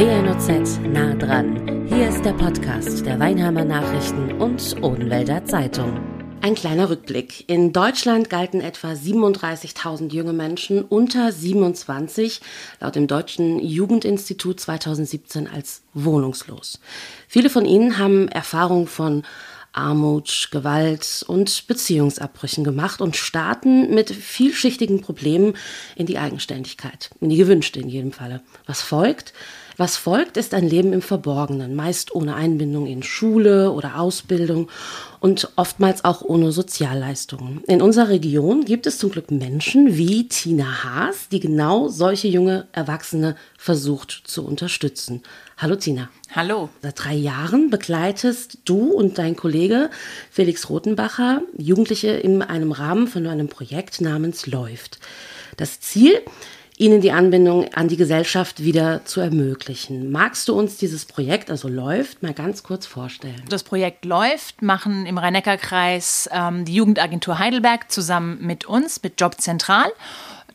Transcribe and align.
WNOZ 0.00 0.80
nah 0.94 1.12
dran. 1.12 1.86
Hier 1.86 2.08
ist 2.08 2.24
der 2.24 2.32
Podcast 2.32 3.04
der 3.04 3.20
Weinheimer 3.20 3.66
Nachrichten 3.66 4.32
und 4.40 4.82
Odenwälder 4.82 5.44
Zeitung. 5.44 6.00
Ein 6.40 6.54
kleiner 6.54 6.88
Rückblick. 6.88 7.46
In 7.50 7.74
Deutschland 7.74 8.30
galten 8.30 8.62
etwa 8.62 8.92
37.000 8.92 10.10
junge 10.10 10.32
Menschen 10.32 10.82
unter 10.84 11.30
27 11.32 12.40
laut 12.80 12.96
dem 12.96 13.08
Deutschen 13.08 13.58
Jugendinstitut 13.58 14.58
2017 14.60 15.46
als 15.46 15.82
wohnungslos. 15.92 16.80
Viele 17.28 17.50
von 17.50 17.66
ihnen 17.66 17.98
haben 17.98 18.28
Erfahrung 18.28 18.86
von 18.86 19.24
Armut, 19.72 20.48
Gewalt 20.50 21.24
und 21.26 21.66
Beziehungsabbrüchen 21.66 22.64
gemacht 22.64 23.02
und 23.02 23.16
starten 23.16 23.94
mit 23.94 24.10
vielschichtigen 24.10 25.02
Problemen 25.02 25.58
in 25.94 26.06
die 26.06 26.18
Eigenständigkeit, 26.18 27.10
in 27.20 27.28
die 27.28 27.36
gewünschte 27.36 27.80
in 27.80 27.90
jedem 27.90 28.12
Falle. 28.12 28.40
Was 28.66 28.80
folgt? 28.80 29.34
Was 29.76 29.96
folgt, 29.96 30.36
ist 30.36 30.54
ein 30.54 30.68
Leben 30.68 30.92
im 30.92 31.02
Verborgenen, 31.02 31.74
meist 31.74 32.14
ohne 32.14 32.34
Einbindung 32.34 32.86
in 32.86 33.02
Schule 33.02 33.72
oder 33.72 33.98
Ausbildung 33.98 34.68
und 35.20 35.50
oftmals 35.56 36.04
auch 36.04 36.22
ohne 36.22 36.52
Sozialleistungen. 36.52 37.62
In 37.66 37.82
unserer 37.82 38.08
Region 38.08 38.64
gibt 38.64 38.86
es 38.86 38.98
zum 38.98 39.10
Glück 39.10 39.30
Menschen 39.30 39.96
wie 39.96 40.28
Tina 40.28 40.84
Haas, 40.84 41.28
die 41.28 41.40
genau 41.40 41.88
solche 41.88 42.28
junge 42.28 42.66
Erwachsene 42.72 43.36
versucht 43.58 44.22
zu 44.24 44.44
unterstützen. 44.44 45.22
Hallo 45.58 45.76
Tina. 45.76 46.08
Hallo. 46.34 46.70
Seit 46.80 47.04
drei 47.04 47.14
Jahren 47.14 47.70
begleitest 47.70 48.58
du 48.64 48.92
und 48.92 49.18
dein 49.18 49.36
Kollege 49.36 49.90
Felix 50.30 50.68
Rotenbacher 50.70 51.42
Jugendliche 51.56 52.08
in 52.12 52.42
einem 52.42 52.72
Rahmen 52.72 53.06
von 53.06 53.26
einem 53.26 53.48
Projekt 53.48 54.00
namens 54.00 54.46
Läuft. 54.46 54.98
Das 55.56 55.80
Ziel 55.80 56.22
ihnen 56.80 57.02
die 57.02 57.12
Anbindung 57.12 57.72
an 57.74 57.88
die 57.88 57.98
Gesellschaft 57.98 58.64
wieder 58.64 59.04
zu 59.04 59.20
ermöglichen. 59.20 60.10
Magst 60.10 60.48
du 60.48 60.58
uns 60.58 60.78
dieses 60.78 61.04
Projekt, 61.04 61.50
also 61.50 61.68
läuft, 61.68 62.22
mal 62.22 62.32
ganz 62.32 62.62
kurz 62.62 62.86
vorstellen? 62.86 63.42
Das 63.50 63.64
Projekt 63.64 64.06
läuft, 64.06 64.62
machen 64.62 65.04
im 65.04 65.18
Rhein-Neckar-Kreis 65.18 66.30
ähm, 66.32 66.64
die 66.64 66.74
Jugendagentur 66.74 67.38
Heidelberg 67.38 67.92
zusammen 67.92 68.38
mit 68.40 68.64
uns, 68.64 69.02
mit 69.02 69.20
Job 69.20 69.38
Zentral. 69.42 69.92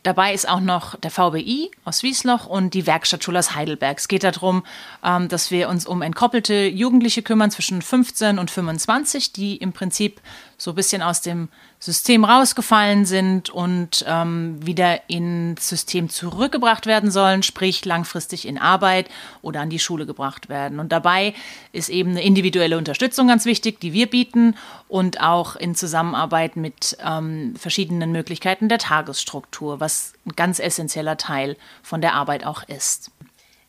Dabei 0.01 0.33
ist 0.33 0.49
auch 0.49 0.61
noch 0.61 0.95
der 0.95 1.11
VBI 1.11 1.69
aus 1.83 2.01
Wiesloch 2.01 2.47
und 2.47 2.73
die 2.73 2.87
Werkstattschule 2.87 3.37
aus 3.37 3.53
Heidelberg. 3.53 3.99
Es 3.99 4.07
geht 4.07 4.23
darum, 4.23 4.63
ähm, 5.03 5.29
dass 5.29 5.51
wir 5.51 5.69
uns 5.69 5.85
um 5.85 6.01
entkoppelte 6.01 6.65
Jugendliche 6.65 7.21
kümmern 7.21 7.51
zwischen 7.51 7.83
15 7.83 8.39
und 8.39 8.49
25, 8.49 9.31
die 9.31 9.57
im 9.57 9.73
Prinzip 9.73 10.21
so 10.57 10.71
ein 10.71 10.75
bisschen 10.75 11.01
aus 11.01 11.21
dem 11.21 11.49
System 11.79 12.23
rausgefallen 12.23 13.05
sind 13.05 13.49
und 13.49 14.05
ähm, 14.07 14.65
wieder 14.65 15.09
ins 15.09 15.67
System 15.67 16.09
zurückgebracht 16.09 16.85
werden 16.85 17.11
sollen, 17.11 17.43
sprich 17.43 17.85
langfristig 17.85 18.47
in 18.47 18.57
Arbeit 18.57 19.09
oder 19.41 19.61
an 19.61 19.69
die 19.69 19.79
Schule 19.79 20.05
gebracht 20.05 20.49
werden. 20.49 20.79
Und 20.79 20.91
dabei 20.91 21.33
ist 21.71 21.89
eben 21.89 22.11
eine 22.11 22.23
individuelle 22.23 22.77
Unterstützung 22.77 23.27
ganz 23.27 23.45
wichtig, 23.45 23.79
die 23.79 23.93
wir 23.93 24.09
bieten 24.09 24.55
und 24.87 25.21
auch 25.21 25.55
in 25.55 25.75
Zusammenarbeit 25.75 26.55
mit 26.55 26.97
ähm, 27.05 27.55
verschiedenen 27.57 28.11
Möglichkeiten 28.11 28.69
der 28.69 28.79
Tagesstruktur, 28.79 29.79
was 29.79 30.13
ein 30.25 30.35
ganz 30.35 30.59
essentieller 30.59 31.17
Teil 31.17 31.57
von 31.83 32.01
der 32.01 32.13
Arbeit 32.13 32.45
auch 32.45 32.63
ist. 32.63 33.11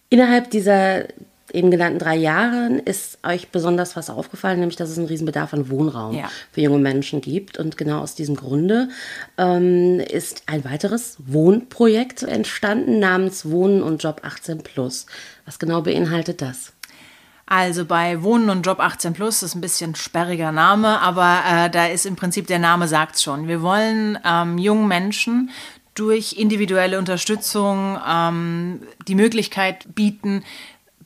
Innerhalb 0.09 0.51
dieser 0.51 1.05
eben 1.57 1.71
genannten 1.71 1.99
drei 1.99 2.17
Jahren 2.17 2.79
ist 2.79 3.19
euch 3.25 3.49
besonders 3.49 3.97
was 3.97 4.11
aufgefallen, 4.11 4.61
nämlich 4.61 4.77
dass 4.77 4.91
es 4.91 4.99
einen 4.99 5.07
Riesen 5.07 5.27
an 5.35 5.71
Wohnraum 5.71 6.15
ja. 6.15 6.29
für 6.53 6.61
junge 6.61 6.79
Menschen 6.79 7.21
gibt. 7.21 7.59
Und 7.59 7.77
genau 7.77 8.01
aus 8.01 8.15
diesem 8.15 8.37
Grunde 8.37 8.89
ähm, 9.39 9.99
ist 10.01 10.43
ein 10.47 10.65
weiteres 10.65 11.17
Wohnprojekt 11.27 12.23
entstanden 12.23 12.99
namens 12.99 13.49
Wohnen 13.49 13.83
und 13.83 14.03
Job 14.03 14.21
18 14.23 14.59
Plus. 14.59 15.07
Was 15.47 15.59
genau 15.59 15.81
beinhaltet 15.81 16.43
das? 16.43 16.73
Also 17.47 17.85
bei 17.85 18.23
Wohnen 18.23 18.51
und 18.51 18.67
Job 18.67 18.81
18 18.81 19.15
Plus 19.15 19.43
ist 19.43 19.55
ein 19.55 19.61
bisschen 19.61 19.95
sperriger 19.95 20.53
Name, 20.53 21.01
aber 21.01 21.41
äh, 21.49 21.71
da 21.71 21.87
ist 21.87 22.05
im 22.05 22.17
Prinzip 22.17 22.49
der 22.49 22.59
Name 22.59 22.89
sagt 22.89 23.21
schon. 23.21 23.49
Wir 23.49 23.63
wollen 23.63 24.19
ähm, 24.25 24.59
jungen 24.59 24.89
Menschen 24.89 25.51
durch 25.95 26.35
individuelle 26.35 26.99
Unterstützung 26.99 27.99
ähm, 28.07 28.81
die 29.09 29.15
Möglichkeit 29.15 29.95
bieten, 29.95 30.45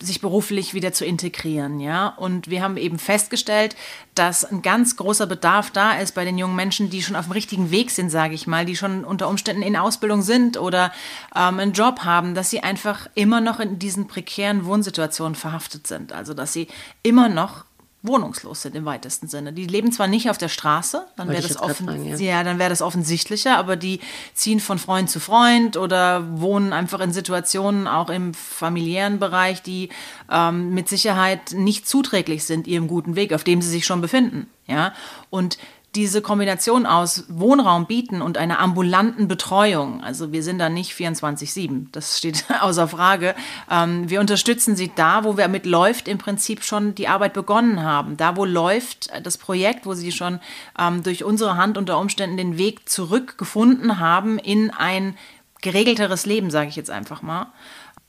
sich 0.00 0.20
beruflich 0.20 0.74
wieder 0.74 0.92
zu 0.92 1.04
integrieren, 1.04 1.80
ja. 1.80 2.08
Und 2.08 2.48
wir 2.48 2.62
haben 2.62 2.76
eben 2.76 2.98
festgestellt, 2.98 3.76
dass 4.14 4.44
ein 4.44 4.62
ganz 4.62 4.96
großer 4.96 5.26
Bedarf 5.26 5.70
da 5.70 5.92
ist 5.92 6.14
bei 6.14 6.24
den 6.24 6.38
jungen 6.38 6.56
Menschen, 6.56 6.90
die 6.90 7.02
schon 7.02 7.16
auf 7.16 7.26
dem 7.26 7.32
richtigen 7.32 7.70
Weg 7.70 7.90
sind, 7.90 8.10
sage 8.10 8.34
ich 8.34 8.46
mal, 8.46 8.64
die 8.64 8.76
schon 8.76 9.04
unter 9.04 9.28
Umständen 9.28 9.62
in 9.62 9.76
Ausbildung 9.76 10.22
sind 10.22 10.56
oder 10.56 10.92
ähm, 11.34 11.58
einen 11.58 11.72
Job 11.72 12.00
haben, 12.00 12.34
dass 12.34 12.50
sie 12.50 12.60
einfach 12.60 13.08
immer 13.14 13.40
noch 13.40 13.60
in 13.60 13.78
diesen 13.78 14.08
prekären 14.08 14.64
Wohnsituationen 14.64 15.34
verhaftet 15.34 15.86
sind. 15.86 16.12
Also 16.12 16.34
dass 16.34 16.52
sie 16.52 16.68
immer 17.02 17.28
noch 17.28 17.64
wohnungslos 18.02 18.62
sind 18.62 18.74
im 18.74 18.86
weitesten 18.86 19.28
Sinne. 19.28 19.52
Die 19.52 19.66
leben 19.66 19.92
zwar 19.92 20.06
nicht 20.06 20.30
auf 20.30 20.38
der 20.38 20.48
Straße, 20.48 21.06
dann 21.16 21.28
wäre 21.28 21.42
das, 21.42 21.60
offen, 21.60 22.06
ja. 22.06 22.16
ja, 22.16 22.44
dann 22.44 22.58
wäre 22.58 22.70
das 22.70 22.80
offensichtlicher, 22.80 23.58
aber 23.58 23.76
die 23.76 24.00
ziehen 24.32 24.60
von 24.60 24.78
Freund 24.78 25.10
zu 25.10 25.20
Freund 25.20 25.76
oder 25.76 26.40
wohnen 26.40 26.72
einfach 26.72 27.00
in 27.00 27.12
Situationen 27.12 27.86
auch 27.86 28.08
im 28.08 28.32
familiären 28.32 29.18
Bereich, 29.18 29.62
die 29.62 29.90
ähm, 30.30 30.72
mit 30.72 30.88
Sicherheit 30.88 31.52
nicht 31.52 31.86
zuträglich 31.86 32.44
sind 32.44 32.66
ihrem 32.66 32.88
guten 32.88 33.16
Weg, 33.16 33.34
auf 33.34 33.44
dem 33.44 33.60
sie 33.60 33.68
sich 33.68 33.84
schon 33.84 34.00
befinden. 34.00 34.48
Ja, 34.66 34.94
und 35.30 35.58
diese 35.94 36.22
Kombination 36.22 36.86
aus 36.86 37.24
Wohnraum 37.28 37.86
bieten 37.86 38.22
und 38.22 38.38
einer 38.38 38.60
ambulanten 38.60 39.26
Betreuung, 39.26 40.02
also 40.02 40.30
wir 40.30 40.42
sind 40.42 40.58
da 40.58 40.68
nicht 40.68 40.92
24-7, 40.92 41.86
das 41.90 42.18
steht 42.18 42.44
außer 42.60 42.86
Frage. 42.86 43.34
Ähm, 43.70 44.08
wir 44.08 44.20
unterstützen 44.20 44.76
sie 44.76 44.92
da, 44.94 45.24
wo 45.24 45.36
wir 45.36 45.48
mit 45.48 45.66
läuft 45.66 46.06
im 46.06 46.18
Prinzip 46.18 46.62
schon 46.62 46.94
die 46.94 47.08
Arbeit 47.08 47.32
begonnen 47.32 47.82
haben. 47.82 48.16
Da, 48.16 48.36
wo 48.36 48.44
läuft 48.44 49.10
das 49.24 49.36
Projekt, 49.36 49.84
wo 49.84 49.94
sie 49.94 50.12
schon 50.12 50.40
ähm, 50.78 51.02
durch 51.02 51.24
unsere 51.24 51.56
Hand 51.56 51.76
unter 51.76 51.98
Umständen 51.98 52.36
den 52.36 52.56
Weg 52.56 52.88
zurückgefunden 52.88 53.98
haben 53.98 54.38
in 54.38 54.70
ein 54.70 55.16
geregelteres 55.60 56.24
Leben, 56.24 56.50
sage 56.50 56.68
ich 56.68 56.76
jetzt 56.76 56.90
einfach 56.90 57.20
mal 57.22 57.48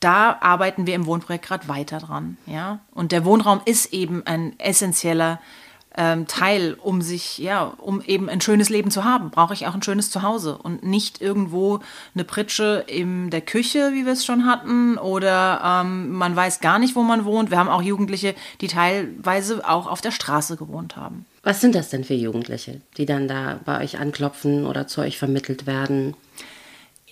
da 0.02 0.40
arbeiten 0.42 0.88
wir 0.88 0.96
im 0.96 1.06
Wohnprojekt 1.06 1.46
gerade 1.46 1.68
weiter 1.68 2.00
dran. 2.00 2.36
Ja? 2.48 2.80
Und 2.92 3.12
der 3.12 3.24
Wohnraum 3.24 3.62
ist 3.66 3.94
eben 3.94 4.26
ein 4.26 4.60
essentieller 4.60 5.40
ähm, 5.98 6.28
Teil, 6.28 6.78
um 6.82 7.02
sich, 7.02 7.38
ja, 7.38 7.74
um 7.78 8.02
eben 8.02 8.30
ein 8.30 8.42
schönes 8.42 8.70
Leben 8.70 8.92
zu 8.92 9.04
haben, 9.04 9.30
brauche 9.30 9.54
ich 9.54 9.68
auch 9.68 9.74
ein 9.74 9.84
schönes 9.84 10.10
Zuhause 10.10 10.58
und 10.58 10.84
nicht 10.84 11.22
irgendwo 11.22 11.80
eine 12.16 12.24
Pritsche 12.24 12.86
in 12.88 13.30
der 13.30 13.42
Küche, 13.42 13.92
wie 13.94 14.06
wir 14.06 14.14
es 14.14 14.26
schon 14.26 14.46
hatten, 14.46 14.98
oder 14.98 15.82
ähm, 15.84 16.12
man 16.12 16.36
weiß 16.36 16.62
gar 16.62 16.80
nicht, 16.80 16.96
wo 16.96 17.04
man 17.04 17.26
wohnt. 17.26 17.52
Wir 17.52 17.58
haben 17.58 17.70
auch 17.70 17.82
Jugendliche, 17.82 18.36
die 18.62 18.68
teilweise 18.68 19.68
auch 19.68 19.88
auf 19.88 20.02
der 20.02 20.12
Straße 20.12 20.56
gewohnt 20.56 20.96
haben. 20.96 21.26
Was 21.44 21.60
sind 21.60 21.76
das 21.76 21.90
denn 21.90 22.04
für 22.04 22.14
Jugendliche, 22.14 22.82
die 22.98 23.06
dann 23.06 23.28
da 23.28 23.60
bei 23.66 23.84
euch 23.84 24.00
anklopfen 24.00 24.66
oder 24.66 24.88
zu 24.88 25.02
euch 25.02 25.18
vermittelt 25.18 25.66
werden? 25.66 26.16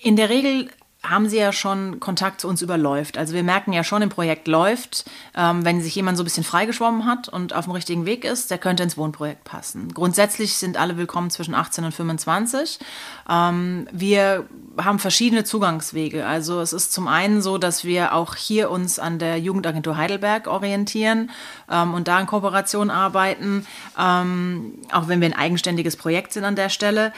In 0.02 0.16
der 0.16 0.30
Regel 0.30 0.70
haben 1.02 1.30
sie 1.30 1.38
ja 1.38 1.54
schon 1.54 2.02
Kontakt 2.02 2.42
zu 2.42 2.50
uns 2.50 2.62
überläuft. 2.62 3.18
Also 3.18 3.34
wir 3.34 3.44
merken 3.44 3.72
ja 3.72 3.86
schon 3.86 4.02
im 4.02 4.10
Projekt 4.10 4.50
läuft, 4.50 5.06
ähm, 5.34 5.64
wenn 5.64 5.82
sich 5.82 5.96
jemand 5.96 6.18
so 6.18 6.24
ein 6.24 6.26
bisschen 6.26 6.44
freigeschwommen 6.44 7.06
hat 7.06 7.30
und 7.30 7.54
auf 7.54 7.66
dem 7.66 7.72
richtigen 7.72 8.06
Weg 8.06 8.26
ist, 8.26 8.52
der 8.52 8.58
könnte 8.58 8.84
ins 8.84 8.98
Wohnprojekt 8.98 9.46
passen. 9.46 9.94
Grundsätzlich 9.94 10.58
sind 10.58 10.78
alle 10.78 10.98
willkommen 10.98 11.30
zwischen 11.30 11.56
18 11.56 11.86
und 11.86 11.94
25. 11.94 12.80
Ähm, 13.30 13.88
wir 13.94 14.46
haben 14.78 15.00
verschiedene 15.00 15.46
Zugangswege. 15.46 16.26
Also 16.26 16.60
es 16.60 16.74
ist 16.74 16.92
zum 16.92 17.08
einen 17.08 17.42
so, 17.42 17.58
dass 17.58 17.86
wir 17.86 18.14
auch 18.14 18.36
hier 18.36 18.70
uns 18.70 19.00
an 19.00 19.20
der 19.20 19.40
Jugendagentur 19.40 19.96
Heidelberg 19.96 20.48
orientieren 20.48 21.32
ähm, 21.72 21.94
und 21.94 22.10
da 22.10 22.20
in 22.20 22.28
Kooperation 22.28 22.90
arbeiten, 22.90 23.66
ähm, 23.98 24.74
auch 24.92 25.08
wenn 25.08 25.22
wir 25.22 25.30
ein 25.30 25.34
eigenständiges 25.34 25.96
Projekt 25.96 26.34
sind 26.34 26.44
an 26.44 26.58
der 26.58 26.70
Stelle 26.70 27.14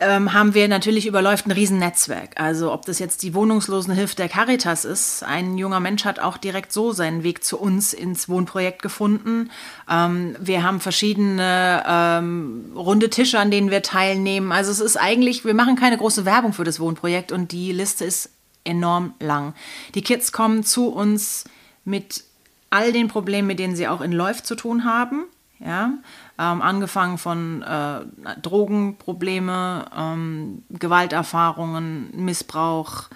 ähm, 0.00 0.32
haben 0.32 0.54
wir 0.54 0.68
natürlich 0.68 1.06
überläuft 1.06 1.46
ein 1.46 1.52
Riesennetzwerk. 1.52 2.40
Also 2.40 2.72
ob 2.72 2.86
das 2.86 2.98
jetzt 2.98 3.22
die 3.22 3.34
Wohnungslosenhilfe 3.34 4.14
der 4.14 4.28
Caritas 4.28 4.84
ist, 4.84 5.24
ein 5.24 5.58
junger 5.58 5.80
Mensch 5.80 6.04
hat 6.04 6.20
auch 6.20 6.36
direkt 6.36 6.72
so 6.72 6.92
seinen 6.92 7.24
Weg 7.24 7.42
zu 7.42 7.58
uns 7.58 7.92
ins 7.92 8.28
Wohnprojekt 8.28 8.80
gefunden. 8.80 9.50
Ähm, 9.90 10.36
wir 10.40 10.62
haben 10.62 10.80
verschiedene 10.80 11.82
ähm, 11.86 12.72
runde 12.76 13.10
Tische, 13.10 13.40
an 13.40 13.50
denen 13.50 13.70
wir 13.70 13.82
teilnehmen. 13.82 14.52
Also 14.52 14.70
es 14.70 14.80
ist 14.80 14.96
eigentlich, 14.96 15.44
wir 15.44 15.54
machen 15.54 15.74
keine 15.74 15.98
große 15.98 16.24
Werbung 16.24 16.52
für 16.52 16.64
das 16.64 16.78
Wohnprojekt 16.78 17.32
und 17.32 17.50
die 17.50 17.72
Liste 17.72 18.04
ist 18.04 18.30
enorm 18.64 19.14
lang. 19.18 19.54
Die 19.94 20.02
Kids 20.02 20.30
kommen 20.30 20.62
zu 20.62 20.88
uns 20.88 21.44
mit 21.84 22.24
all 22.70 22.92
den 22.92 23.08
Problemen, 23.08 23.48
mit 23.48 23.58
denen 23.58 23.74
sie 23.74 23.88
auch 23.88 24.00
in 24.00 24.12
Läuft 24.12 24.46
zu 24.46 24.54
tun 24.54 24.84
haben. 24.84 25.24
Ja, 25.58 25.94
ähm, 26.38 26.62
angefangen 26.62 27.18
von 27.18 27.62
äh, 27.62 28.00
Drogenprobleme, 28.40 29.86
ähm, 29.96 30.62
Gewalterfahrungen, 30.70 32.10
Missbrauch. 32.14 33.08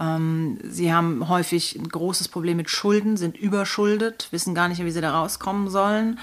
Ähm, 0.00 0.58
sie 0.62 0.92
haben 0.92 1.28
häufig 1.28 1.76
ein 1.76 1.88
großes 1.88 2.28
Problem 2.28 2.56
mit 2.56 2.70
Schulden, 2.70 3.16
sind 3.16 3.36
überschuldet, 3.36 4.28
wissen 4.30 4.54
gar 4.54 4.68
nicht, 4.68 4.84
wie 4.84 4.90
sie 4.90 5.00
da 5.00 5.18
rauskommen 5.18 5.68
sollen. 5.70 6.20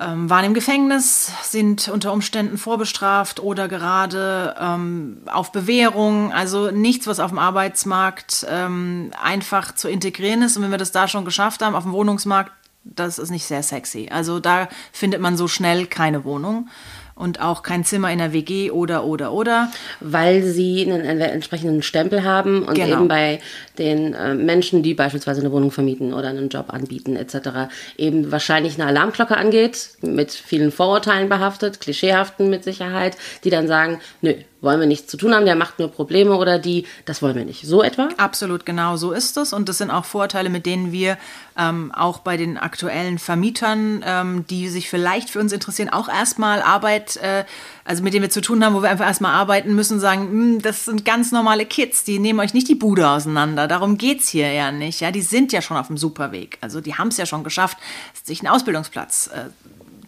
ähm, 0.00 0.30
waren 0.30 0.46
im 0.46 0.54
Gefängnis, 0.54 1.30
sind 1.42 1.88
unter 1.88 2.12
Umständen 2.12 2.56
vorbestraft 2.56 3.40
oder 3.40 3.68
gerade 3.68 4.56
ähm, 4.58 5.18
auf 5.26 5.52
Bewährung. 5.52 6.32
Also 6.32 6.70
nichts, 6.70 7.06
was 7.06 7.20
auf 7.20 7.30
dem 7.30 7.38
Arbeitsmarkt 7.38 8.46
ähm, 8.48 9.10
einfach 9.22 9.74
zu 9.74 9.88
integrieren 9.88 10.40
ist. 10.42 10.56
Und 10.56 10.62
wenn 10.62 10.70
wir 10.70 10.78
das 10.78 10.92
da 10.92 11.08
schon 11.08 11.26
geschafft 11.26 11.62
haben, 11.62 11.74
auf 11.74 11.84
dem 11.84 11.92
Wohnungsmarkt, 11.92 12.52
das 12.84 13.18
ist 13.18 13.30
nicht 13.30 13.44
sehr 13.44 13.62
sexy. 13.62 14.08
Also 14.10 14.40
da 14.40 14.68
findet 14.92 15.20
man 15.20 15.36
so 15.36 15.48
schnell 15.48 15.86
keine 15.86 16.24
Wohnung 16.24 16.68
und 17.14 17.40
auch 17.40 17.62
kein 17.62 17.84
Zimmer 17.84 18.10
in 18.10 18.18
der 18.18 18.32
WG 18.32 18.70
oder, 18.70 19.04
oder, 19.04 19.32
oder. 19.32 19.70
Weil 20.00 20.42
sie 20.42 20.90
einen 20.90 21.20
entsprechenden 21.20 21.82
Stempel 21.82 22.24
haben 22.24 22.64
und 22.64 22.74
genau. 22.74 22.98
eben 22.98 23.08
bei 23.08 23.40
den 23.78 24.14
äh, 24.14 24.34
Menschen, 24.34 24.82
die 24.82 24.94
beispielsweise 24.94 25.40
eine 25.40 25.52
Wohnung 25.52 25.70
vermieten 25.70 26.14
oder 26.14 26.28
einen 26.28 26.48
Job 26.48 26.72
anbieten 26.72 27.16
etc., 27.16 27.70
eben 27.96 28.32
wahrscheinlich 28.32 28.74
eine 28.74 28.86
Alarmglocke 28.86 29.36
angeht, 29.36 29.90
mit 30.00 30.32
vielen 30.32 30.72
Vorurteilen 30.72 31.28
behaftet, 31.28 31.80
klischeehaften 31.80 32.50
mit 32.50 32.64
Sicherheit, 32.64 33.16
die 33.44 33.50
dann 33.50 33.68
sagen, 33.68 34.00
nö, 34.20 34.34
wollen 34.62 34.80
wir 34.80 34.86
nichts 34.86 35.08
zu 35.08 35.16
tun 35.16 35.34
haben, 35.34 35.44
der 35.44 35.56
macht 35.56 35.78
nur 35.78 35.88
Probleme 35.88 36.36
oder 36.36 36.58
die, 36.58 36.86
das 37.04 37.20
wollen 37.20 37.34
wir 37.34 37.44
nicht. 37.44 37.66
So 37.66 37.82
etwa? 37.82 38.08
Absolut, 38.16 38.64
genau 38.64 38.96
so 38.96 39.12
ist 39.12 39.36
es. 39.36 39.52
Und 39.52 39.68
das 39.68 39.78
sind 39.78 39.90
auch 39.90 40.04
Vorteile, 40.04 40.48
mit 40.48 40.64
denen 40.64 40.92
wir 40.92 41.18
ähm, 41.58 41.92
auch 41.92 42.20
bei 42.20 42.36
den 42.36 42.56
aktuellen 42.56 43.18
Vermietern, 43.18 44.04
ähm, 44.06 44.46
die 44.48 44.68
sich 44.68 44.88
vielleicht 44.88 45.30
für 45.30 45.40
uns 45.40 45.52
interessieren, 45.52 45.88
auch 45.88 46.08
erstmal 46.08 46.62
Arbeit, 46.62 47.16
äh, 47.16 47.44
also 47.84 48.04
mit 48.04 48.14
denen 48.14 48.22
wir 48.22 48.30
zu 48.30 48.40
tun 48.40 48.64
haben, 48.64 48.74
wo 48.74 48.82
wir 48.82 48.90
einfach 48.90 49.06
erstmal 49.06 49.34
arbeiten 49.34 49.74
müssen, 49.74 49.98
sagen, 49.98 50.28
hm, 50.30 50.62
das 50.62 50.84
sind 50.84 51.04
ganz 51.04 51.32
normale 51.32 51.66
Kids, 51.66 52.04
die 52.04 52.20
nehmen 52.20 52.38
euch 52.38 52.54
nicht 52.54 52.68
die 52.68 52.76
Bude 52.76 53.08
auseinander. 53.08 53.66
Darum 53.66 53.98
geht 53.98 54.20
es 54.20 54.28
hier 54.28 54.52
ja 54.52 54.70
nicht. 54.70 55.00
Ja, 55.00 55.10
die 55.10 55.22
sind 55.22 55.52
ja 55.52 55.60
schon 55.60 55.76
auf 55.76 55.88
dem 55.88 55.96
Superweg. 55.96 56.58
Also 56.60 56.80
die 56.80 56.94
haben 56.94 57.08
es 57.08 57.16
ja 57.16 57.26
schon 57.26 57.42
geschafft, 57.42 57.78
sich 58.22 58.40
einen 58.40 58.48
Ausbildungsplatz 58.48 59.28
äh, 59.34 59.50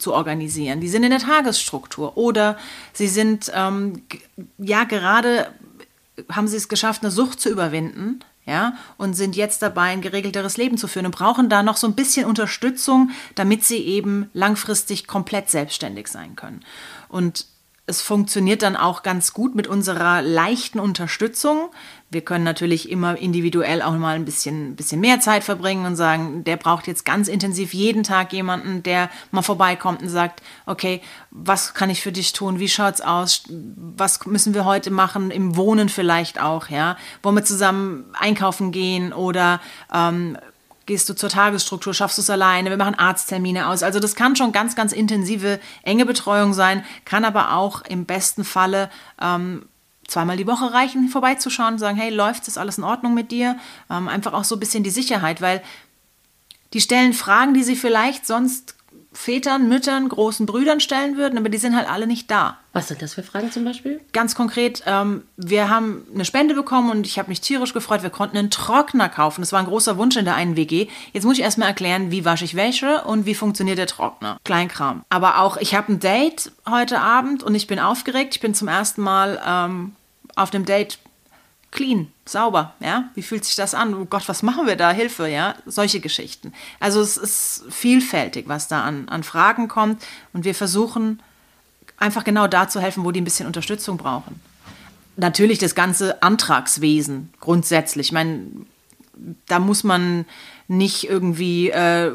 zu 0.04 0.12
organisieren. 0.12 0.80
Die 0.80 0.88
sind 0.88 1.02
in 1.02 1.10
der 1.10 1.18
Tagesstruktur 1.18 2.16
oder 2.16 2.56
sie 2.92 3.08
sind 3.08 3.50
ähm, 3.54 4.02
ja 4.58 4.84
gerade 4.84 5.48
haben 6.30 6.46
sie 6.46 6.58
es 6.58 6.68
geschafft, 6.68 7.02
eine 7.02 7.10
Sucht 7.10 7.40
zu 7.40 7.48
überwinden, 7.50 8.20
ja, 8.46 8.76
und 8.98 9.14
sind 9.14 9.36
jetzt 9.36 9.62
dabei, 9.62 9.90
ein 9.90 10.02
geregelteres 10.02 10.58
Leben 10.58 10.76
zu 10.76 10.86
führen 10.86 11.06
und 11.06 11.16
brauchen 11.16 11.48
da 11.48 11.62
noch 11.62 11.78
so 11.78 11.86
ein 11.86 11.94
bisschen 11.94 12.26
Unterstützung, 12.26 13.10
damit 13.34 13.64
sie 13.64 13.78
eben 13.78 14.28
langfristig 14.34 15.06
komplett 15.06 15.50
selbstständig 15.50 16.08
sein 16.08 16.36
können. 16.36 16.60
Und 17.08 17.46
es 17.86 18.00
funktioniert 18.00 18.62
dann 18.62 18.76
auch 18.76 19.02
ganz 19.02 19.34
gut 19.34 19.54
mit 19.54 19.66
unserer 19.66 20.22
leichten 20.22 20.80
Unterstützung. 20.80 21.68
Wir 22.10 22.22
können 22.22 22.44
natürlich 22.44 22.90
immer 22.90 23.18
individuell 23.18 23.82
auch 23.82 23.92
mal 23.92 24.16
ein 24.16 24.24
bisschen, 24.24 24.74
bisschen 24.74 25.00
mehr 25.00 25.20
Zeit 25.20 25.44
verbringen 25.44 25.84
und 25.84 25.96
sagen, 25.96 26.44
der 26.44 26.56
braucht 26.56 26.86
jetzt 26.86 27.04
ganz 27.04 27.28
intensiv 27.28 27.74
jeden 27.74 28.02
Tag 28.02 28.32
jemanden, 28.32 28.82
der 28.82 29.10
mal 29.32 29.42
vorbeikommt 29.42 30.00
und 30.00 30.08
sagt, 30.08 30.42
okay, 30.64 31.02
was 31.30 31.74
kann 31.74 31.90
ich 31.90 32.00
für 32.00 32.12
dich 32.12 32.32
tun? 32.32 32.58
Wie 32.58 32.70
schaut's 32.70 33.02
aus? 33.02 33.42
Was 33.50 34.24
müssen 34.24 34.54
wir 34.54 34.64
heute 34.64 34.90
machen? 34.90 35.30
Im 35.30 35.56
Wohnen 35.56 35.90
vielleicht 35.90 36.40
auch, 36.40 36.70
ja? 36.70 36.96
Wollen 37.22 37.36
wir 37.36 37.44
zusammen 37.44 38.06
einkaufen 38.14 38.72
gehen 38.72 39.12
oder 39.12 39.60
ähm, 39.92 40.38
gehst 40.86 41.08
du 41.08 41.14
zur 41.14 41.28
Tagesstruktur, 41.28 41.94
schaffst 41.94 42.18
du 42.18 42.22
es 42.22 42.30
alleine, 42.30 42.70
wir 42.70 42.76
machen 42.76 42.94
Arzttermine 42.94 43.68
aus. 43.68 43.82
Also 43.82 44.00
das 44.00 44.14
kann 44.14 44.36
schon 44.36 44.52
ganz, 44.52 44.76
ganz 44.76 44.92
intensive, 44.92 45.60
enge 45.82 46.06
Betreuung 46.06 46.52
sein, 46.52 46.84
kann 47.04 47.24
aber 47.24 47.54
auch 47.54 47.82
im 47.82 48.04
besten 48.04 48.44
Falle 48.44 48.90
ähm, 49.20 49.66
zweimal 50.06 50.36
die 50.36 50.46
Woche 50.46 50.72
reichen, 50.72 51.08
vorbeizuschauen 51.08 51.74
und 51.74 51.78
sagen, 51.78 51.96
hey, 51.96 52.10
läuft 52.10 52.46
das 52.46 52.58
alles 52.58 52.78
in 52.78 52.84
Ordnung 52.84 53.14
mit 53.14 53.30
dir? 53.30 53.58
Ähm, 53.90 54.08
einfach 54.08 54.32
auch 54.32 54.44
so 54.44 54.56
ein 54.56 54.60
bisschen 54.60 54.84
die 54.84 54.90
Sicherheit, 54.90 55.40
weil 55.40 55.62
die 56.72 56.80
stellen 56.80 57.12
Fragen, 57.12 57.54
die 57.54 57.62
sie 57.62 57.76
vielleicht 57.76 58.26
sonst 58.26 58.73
Vätern, 59.14 59.68
Müttern, 59.68 60.08
großen 60.08 60.44
Brüdern 60.44 60.80
stellen 60.80 61.16
würden, 61.16 61.38
aber 61.38 61.48
die 61.48 61.58
sind 61.58 61.76
halt 61.76 61.88
alle 61.88 62.06
nicht 62.06 62.30
da. 62.30 62.58
Was 62.72 62.88
sind 62.88 63.00
das 63.00 63.14
für 63.14 63.22
Fragen 63.22 63.52
zum 63.52 63.64
Beispiel? 63.64 64.00
Ganz 64.12 64.34
konkret, 64.34 64.82
ähm, 64.86 65.22
wir 65.36 65.70
haben 65.70 66.04
eine 66.12 66.24
Spende 66.24 66.54
bekommen 66.54 66.90
und 66.90 67.06
ich 67.06 67.18
habe 67.18 67.28
mich 67.28 67.40
tierisch 67.40 67.72
gefreut. 67.72 68.02
Wir 68.02 68.10
konnten 68.10 68.36
einen 68.36 68.50
Trockner 68.50 69.08
kaufen. 69.08 69.40
Das 69.42 69.52
war 69.52 69.60
ein 69.60 69.66
großer 69.66 69.96
Wunsch 69.96 70.16
in 70.16 70.24
der 70.24 70.34
einen 70.34 70.56
WG. 70.56 70.88
Jetzt 71.12 71.24
muss 71.24 71.38
ich 71.38 71.44
erstmal 71.44 71.68
erklären, 71.68 72.10
wie 72.10 72.24
wasche 72.24 72.44
ich 72.44 72.56
Wäsche 72.56 73.02
und 73.02 73.24
wie 73.24 73.36
funktioniert 73.36 73.78
der 73.78 73.86
Trockner. 73.86 74.38
Kleinkram. 74.44 75.04
Aber 75.08 75.38
auch, 75.38 75.56
ich 75.58 75.74
habe 75.74 75.92
ein 75.92 76.00
Date 76.00 76.50
heute 76.68 77.00
Abend 77.00 77.44
und 77.44 77.54
ich 77.54 77.68
bin 77.68 77.78
aufgeregt. 77.78 78.34
Ich 78.34 78.40
bin 78.40 78.54
zum 78.54 78.66
ersten 78.66 79.02
Mal 79.02 79.40
ähm, 79.46 79.92
auf 80.34 80.50
dem 80.50 80.64
Date 80.64 80.98
clean, 81.74 82.10
sauber, 82.24 82.72
ja? 82.80 83.10
Wie 83.14 83.22
fühlt 83.22 83.44
sich 83.44 83.56
das 83.56 83.74
an? 83.74 83.94
Oh 83.94 84.06
Gott, 84.06 84.26
was 84.28 84.42
machen 84.42 84.66
wir 84.66 84.76
da? 84.76 84.90
Hilfe, 84.92 85.28
ja? 85.28 85.56
Solche 85.66 86.00
Geschichten. 86.00 86.54
Also 86.80 87.02
es 87.02 87.18
ist 87.18 87.64
vielfältig, 87.68 88.48
was 88.48 88.68
da 88.68 88.82
an, 88.82 89.08
an 89.10 89.22
Fragen 89.22 89.68
kommt 89.68 90.02
und 90.32 90.44
wir 90.44 90.54
versuchen 90.54 91.20
einfach 91.98 92.24
genau 92.24 92.46
da 92.46 92.68
zu 92.68 92.80
helfen, 92.80 93.04
wo 93.04 93.10
die 93.10 93.20
ein 93.20 93.24
bisschen 93.24 93.46
Unterstützung 93.46 93.98
brauchen. 93.98 94.40
Natürlich 95.16 95.58
das 95.58 95.74
ganze 95.74 96.22
Antragswesen 96.22 97.32
grundsätzlich. 97.40 98.08
Ich 98.08 98.12
meine, 98.12 98.46
da 99.46 99.58
muss 99.58 99.84
man 99.84 100.24
nicht 100.66 101.08
irgendwie 101.08 101.70
äh, 101.70 102.12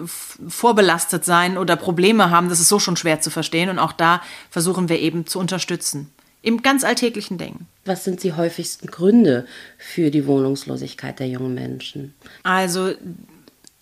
vorbelastet 0.47 1.23
sein 1.23 1.57
oder 1.57 1.75
Probleme 1.75 2.29
haben. 2.29 2.49
Das 2.49 2.59
ist 2.59 2.69
so 2.69 2.79
schon 2.79 2.97
schwer 2.97 3.21
zu 3.21 3.29
verstehen. 3.29 3.69
Und 3.69 3.79
auch 3.79 3.93
da 3.93 4.21
versuchen 4.49 4.89
wir 4.89 4.99
eben 4.99 5.27
zu 5.27 5.39
unterstützen. 5.39 6.11
Im 6.41 6.61
ganz 6.61 6.83
alltäglichen 6.83 7.37
Dingen. 7.37 7.67
Was 7.85 8.03
sind 8.03 8.23
die 8.23 8.33
häufigsten 8.33 8.87
Gründe 8.87 9.45
für 9.77 10.09
die 10.09 10.25
Wohnungslosigkeit 10.25 11.19
der 11.19 11.27
jungen 11.27 11.53
Menschen? 11.53 12.13
Also, 12.43 12.93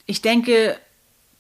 ich 0.06 0.21
denke, 0.21 0.75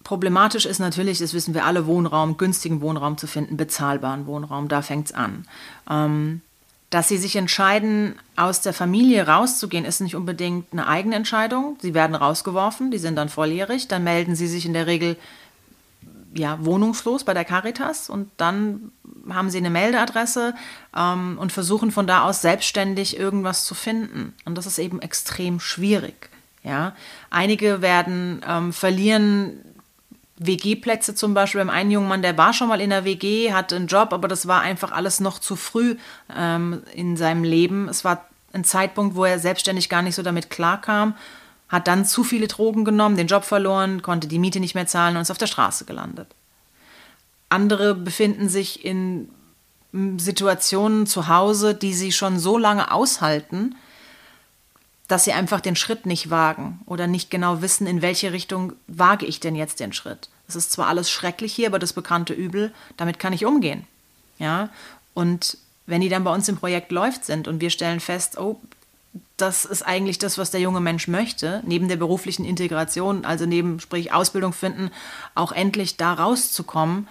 problematisch 0.03 0.65
ist 0.65 0.79
natürlich, 0.79 1.19
das 1.19 1.33
wissen 1.33 1.53
wir 1.53 1.65
alle, 1.65 1.87
Wohnraum, 1.87 2.37
günstigen 2.37 2.81
Wohnraum 2.81 3.17
zu 3.17 3.25
finden, 3.25 3.57
bezahlbaren 3.57 4.27
Wohnraum, 4.27 4.67
da 4.67 4.81
fängt 4.81 5.07
es 5.07 5.13
an. 5.13 5.45
Ähm, 5.89 6.41
dass 6.89 7.09
sie 7.09 7.17
sich 7.17 7.35
entscheiden, 7.35 8.15
aus 8.37 8.61
der 8.61 8.71
Familie 8.71 9.27
rauszugehen, 9.27 9.83
ist 9.83 9.99
nicht 9.99 10.15
unbedingt 10.15 10.71
eine 10.71 10.87
eigene 10.87 11.15
Entscheidung. 11.15 11.77
Sie 11.81 11.93
werden 11.93 12.15
rausgeworfen, 12.15 12.91
die 12.91 12.97
sind 12.97 13.17
dann 13.17 13.27
volljährig, 13.27 13.89
dann 13.89 14.05
melden 14.05 14.35
sie 14.35 14.47
sich 14.47 14.65
in 14.65 14.73
der 14.73 14.87
Regel 14.87 15.17
ja, 16.37 16.63
wohnungslos 16.63 17.23
bei 17.23 17.33
der 17.33 17.45
Caritas 17.45 18.09
und 18.09 18.29
dann 18.37 18.91
haben 19.29 19.49
sie 19.49 19.57
eine 19.57 19.69
Meldeadresse 19.69 20.53
ähm, 20.95 21.37
und 21.39 21.51
versuchen 21.51 21.91
von 21.91 22.07
da 22.07 22.23
aus 22.23 22.41
selbstständig 22.41 23.17
irgendwas 23.17 23.65
zu 23.65 23.75
finden. 23.75 24.33
Und 24.45 24.57
das 24.57 24.65
ist 24.65 24.79
eben 24.79 25.01
extrem 25.01 25.59
schwierig. 25.59 26.29
Ja? 26.63 26.95
Einige 27.29 27.81
werden 27.81 28.41
ähm, 28.47 28.73
verlieren 28.73 29.59
WG-Plätze 30.37 31.15
zum 31.15 31.33
Beispiel. 31.33 31.59
Beim 31.61 31.69
einen 31.69 31.91
jungen 31.91 32.07
Mann, 32.07 32.21
der 32.21 32.37
war 32.37 32.53
schon 32.53 32.67
mal 32.67 32.81
in 32.81 32.91
der 32.91 33.05
WG, 33.05 33.53
hatte 33.53 33.75
einen 33.75 33.87
Job, 33.87 34.13
aber 34.13 34.27
das 34.27 34.47
war 34.47 34.61
einfach 34.61 34.91
alles 34.91 35.19
noch 35.19 35.39
zu 35.39 35.55
früh 35.55 35.97
ähm, 36.35 36.83
in 36.93 37.17
seinem 37.17 37.43
Leben. 37.43 37.89
Es 37.89 38.05
war 38.05 38.25
ein 38.53 38.63
Zeitpunkt, 38.63 39.15
wo 39.15 39.25
er 39.25 39.39
selbstständig 39.39 39.89
gar 39.89 40.01
nicht 40.01 40.15
so 40.15 40.23
damit 40.23 40.49
klarkam 40.49 41.15
hat 41.69 41.87
dann 41.87 42.05
zu 42.05 42.23
viele 42.23 42.47
Drogen 42.47 42.85
genommen, 42.85 43.17
den 43.17 43.27
Job 43.27 43.43
verloren, 43.43 44.01
konnte 44.01 44.27
die 44.27 44.39
Miete 44.39 44.59
nicht 44.59 44.75
mehr 44.75 44.87
zahlen 44.87 45.15
und 45.15 45.21
ist 45.21 45.31
auf 45.31 45.37
der 45.37 45.47
Straße 45.47 45.85
gelandet. 45.85 46.27
Andere 47.49 47.95
befinden 47.95 48.49
sich 48.49 48.83
in 48.85 49.29
Situationen 50.17 51.07
zu 51.07 51.27
Hause, 51.27 51.73
die 51.73 51.93
sie 51.93 52.11
schon 52.11 52.39
so 52.39 52.57
lange 52.57 52.91
aushalten, 52.91 53.75
dass 55.07 55.23
sie 55.23 55.31
einfach 55.31 55.61
den 55.61 55.75
Schritt 55.75 56.05
nicht 56.05 56.29
wagen 56.29 56.81
oder 56.85 57.07
nicht 57.07 57.31
genau 57.31 57.61
wissen, 57.61 57.87
in 57.87 58.01
welche 58.01 58.33
Richtung 58.33 58.73
wage 58.87 59.25
ich 59.25 59.39
denn 59.39 59.55
jetzt 59.55 59.79
den 59.79 59.93
Schritt. 59.93 60.29
Es 60.47 60.55
ist 60.55 60.71
zwar 60.71 60.87
alles 60.87 61.09
schrecklich 61.09 61.53
hier, 61.53 61.67
aber 61.67 61.79
das 61.79 61.93
bekannte 61.93 62.33
Übel, 62.33 62.73
damit 62.97 63.19
kann 63.19 63.33
ich 63.33 63.45
umgehen. 63.45 63.87
Ja? 64.37 64.69
Und 65.13 65.57
wenn 65.85 66.01
die 66.01 66.09
dann 66.09 66.25
bei 66.25 66.33
uns 66.33 66.49
im 66.49 66.57
Projekt 66.57 66.91
läuft 66.91 67.25
sind 67.25 67.47
und 67.47 67.61
wir 67.61 67.69
stellen 67.69 68.01
fest, 68.01 68.37
oh, 68.37 68.59
das 69.37 69.65
ist 69.65 69.83
eigentlich 69.83 70.19
das, 70.19 70.37
was 70.37 70.51
der 70.51 70.61
junge 70.61 70.79
Mensch 70.79 71.07
möchte, 71.07 71.61
neben 71.65 71.87
der 71.87 71.97
beruflichen 71.97 72.45
Integration, 72.45 73.25
also 73.25 73.45
neben, 73.45 73.79
sprich 73.79 74.13
Ausbildung 74.13 74.53
finden, 74.53 74.91
auch 75.35 75.51
endlich 75.51 75.97
da 75.97 76.13
rauszukommen 76.13 77.07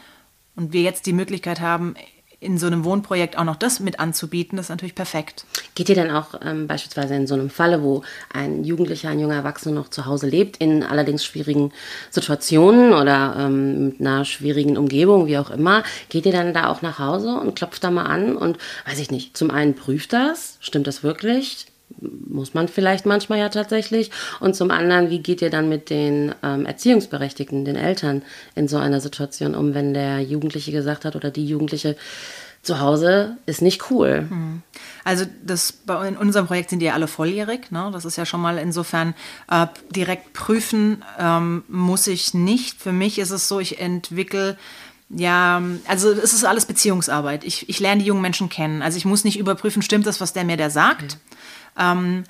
und 0.57 0.73
wir 0.73 0.83
jetzt 0.83 1.07
die 1.07 1.13
Möglichkeit 1.13 1.61
haben, 1.61 1.95
in 2.39 2.59
so 2.59 2.67
einem 2.67 2.85
Wohnprojekt 2.85 3.39
auch 3.39 3.45
noch 3.45 3.57
das 3.57 3.81
mit 3.81 3.99
anzubieten, 3.99 4.57
das 4.57 4.67
ist 4.67 4.71
natürlich 4.71 4.95
perfekt. 4.95 5.47
Geht 5.75 5.89
ihr 5.89 5.95
denn 5.95 6.11
auch 6.11 6.41
ähm, 6.43 6.67
beispielsweise 6.67 7.15
in 7.15 7.27
so 7.27 7.35
einem 7.35 7.49
Falle, 7.49 7.83
wo 7.83 8.03
ein 8.33 8.63
Jugendlicher, 8.63 9.09
ein 9.09 9.21
junger 9.21 9.37
Erwachsener 9.37 9.75
noch 9.75 9.89
zu 9.89 10.05
Hause 10.05 10.29
lebt, 10.29 10.59
in 10.59 10.83
allerdings 10.83 11.25
schwierigen 11.25 11.73
Situationen 12.11 12.93
oder 12.93 13.37
ähm, 13.39 13.87
mit 13.87 14.01
einer 14.01 14.25
schwierigen 14.25 14.77
Umgebung, 14.77 15.27
wie 15.27 15.39
auch 15.39 15.51
immer, 15.51 15.83
geht 16.11 16.27
ihr 16.27 16.33
dann 16.33 16.53
da 16.53 16.69
auch 16.69 16.83
nach 16.83 16.99
Hause 16.99 17.37
und 17.37 17.57
klopft 17.57 17.83
da 17.83 17.91
mal 17.91 18.05
an 18.05 18.37
und, 18.37 18.59
weiß 18.87 18.99
ich 18.99 19.11
nicht, 19.11 19.37
zum 19.37 19.51
einen 19.51 19.75
prüft 19.75 20.13
das, 20.13 20.59
stimmt 20.61 20.87
das 20.87 21.03
wirklich? 21.03 21.67
Muss 22.01 22.55
man 22.55 22.69
vielleicht 22.69 23.07
manchmal 23.07 23.39
ja 23.39 23.49
tatsächlich. 23.49 24.11
Und 24.41 24.55
zum 24.55 24.71
anderen, 24.71 25.11
wie 25.11 25.21
geht 25.21 25.43
ihr 25.43 25.51
dann 25.51 25.69
mit 25.69 25.91
den 25.91 26.35
ähm, 26.43 26.67
Erziehungsberechtigten, 26.67 27.65
den 27.65 27.77
Eltern 27.77 28.23
in 28.55 28.69
so 28.69 28.77
einer 28.77 29.01
Situation 29.01 29.55
um, 29.55 29.75
wenn 29.75 29.95
der 29.95 30.21
Jugendliche 30.21 30.73
gesagt 30.73 31.05
hat 31.05 31.17
oder 31.17 31.31
die 31.31 31.47
Jugendliche 31.47 31.97
zu 32.63 32.81
Hause 32.81 33.37
ist 33.47 33.63
nicht 33.63 33.91
cool. 33.91 34.27
Hm. 34.29 34.63
Also 35.05 35.25
das 35.45 35.73
bei 35.73 36.09
in 36.09 36.17
unserem 36.17 36.49
Projekt 36.49 36.71
sind 36.71 36.81
die 36.81 36.87
ja 36.87 36.95
alle 36.95 37.07
volljährig. 37.07 37.71
Ne? 37.71 37.91
Das 37.93 38.05
ist 38.05 38.17
ja 38.17 38.27
schon 38.27 38.41
mal 38.41 38.59
insofern 38.59 39.15
äh, 39.49 39.69
direkt 39.91 40.33
prüfen 40.33 41.05
ähm, 41.19 41.63
muss 41.69 42.09
ich 42.09 42.35
nicht. 42.35 42.83
Für 42.83 42.93
mich 42.93 43.21
ist 43.21 43.31
es 43.31 43.47
so, 43.47 43.61
ich 43.61 43.81
entwickle 43.81 44.59
ja, 45.09 45.63
also 45.87 46.11
es 46.11 46.33
ist 46.33 46.45
alles 46.45 46.67
Beziehungsarbeit. 46.67 47.45
Ich, 47.45 47.69
ich 47.69 47.79
lerne 47.79 48.03
die 48.03 48.09
jungen 48.09 48.23
Menschen 48.23 48.49
kennen. 48.49 48.83
Also 48.83 48.99
ich 48.99 49.05
muss 49.05 49.23
nicht 49.23 49.39
überprüfen, 49.39 49.81
stimmt 49.81 50.05
das, 50.05 50.21
was 50.21 50.33
der 50.33 50.43
mir 50.43 50.57
da 50.57 50.69
sagt. 50.69 51.05
Okay. 51.05 51.37
Ähm, 51.79 52.25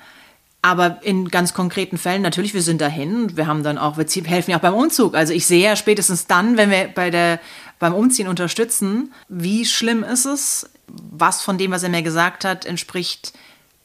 aber 0.61 0.99
in 1.03 1.29
ganz 1.29 1.53
konkreten 1.53 1.97
Fällen, 1.97 2.21
natürlich, 2.21 2.53
wir 2.53 2.61
sind 2.61 2.81
dahin. 2.81 3.37
Wir 3.37 3.47
haben 3.47 3.63
dann 3.63 3.77
auch, 3.77 3.97
wir 3.97 4.05
helfen 4.25 4.51
ja 4.51 4.57
auch 4.57 4.61
beim 4.61 4.73
Umzug. 4.73 5.15
Also 5.15 5.33
ich 5.33 5.45
sehe 5.45 5.63
ja 5.63 5.75
spätestens 5.75 6.27
dann, 6.27 6.57
wenn 6.57 6.69
wir 6.69 6.89
bei 6.93 7.09
der, 7.09 7.39
beim 7.79 7.93
Umziehen 7.93 8.27
unterstützen, 8.27 9.13
wie 9.29 9.65
schlimm 9.65 10.03
ist 10.03 10.25
es, 10.25 10.69
was 10.87 11.41
von 11.41 11.57
dem, 11.57 11.71
was 11.71 11.83
er 11.83 11.89
mir 11.89 12.01
gesagt 12.01 12.43
hat, 12.43 12.65
entspricht 12.65 13.33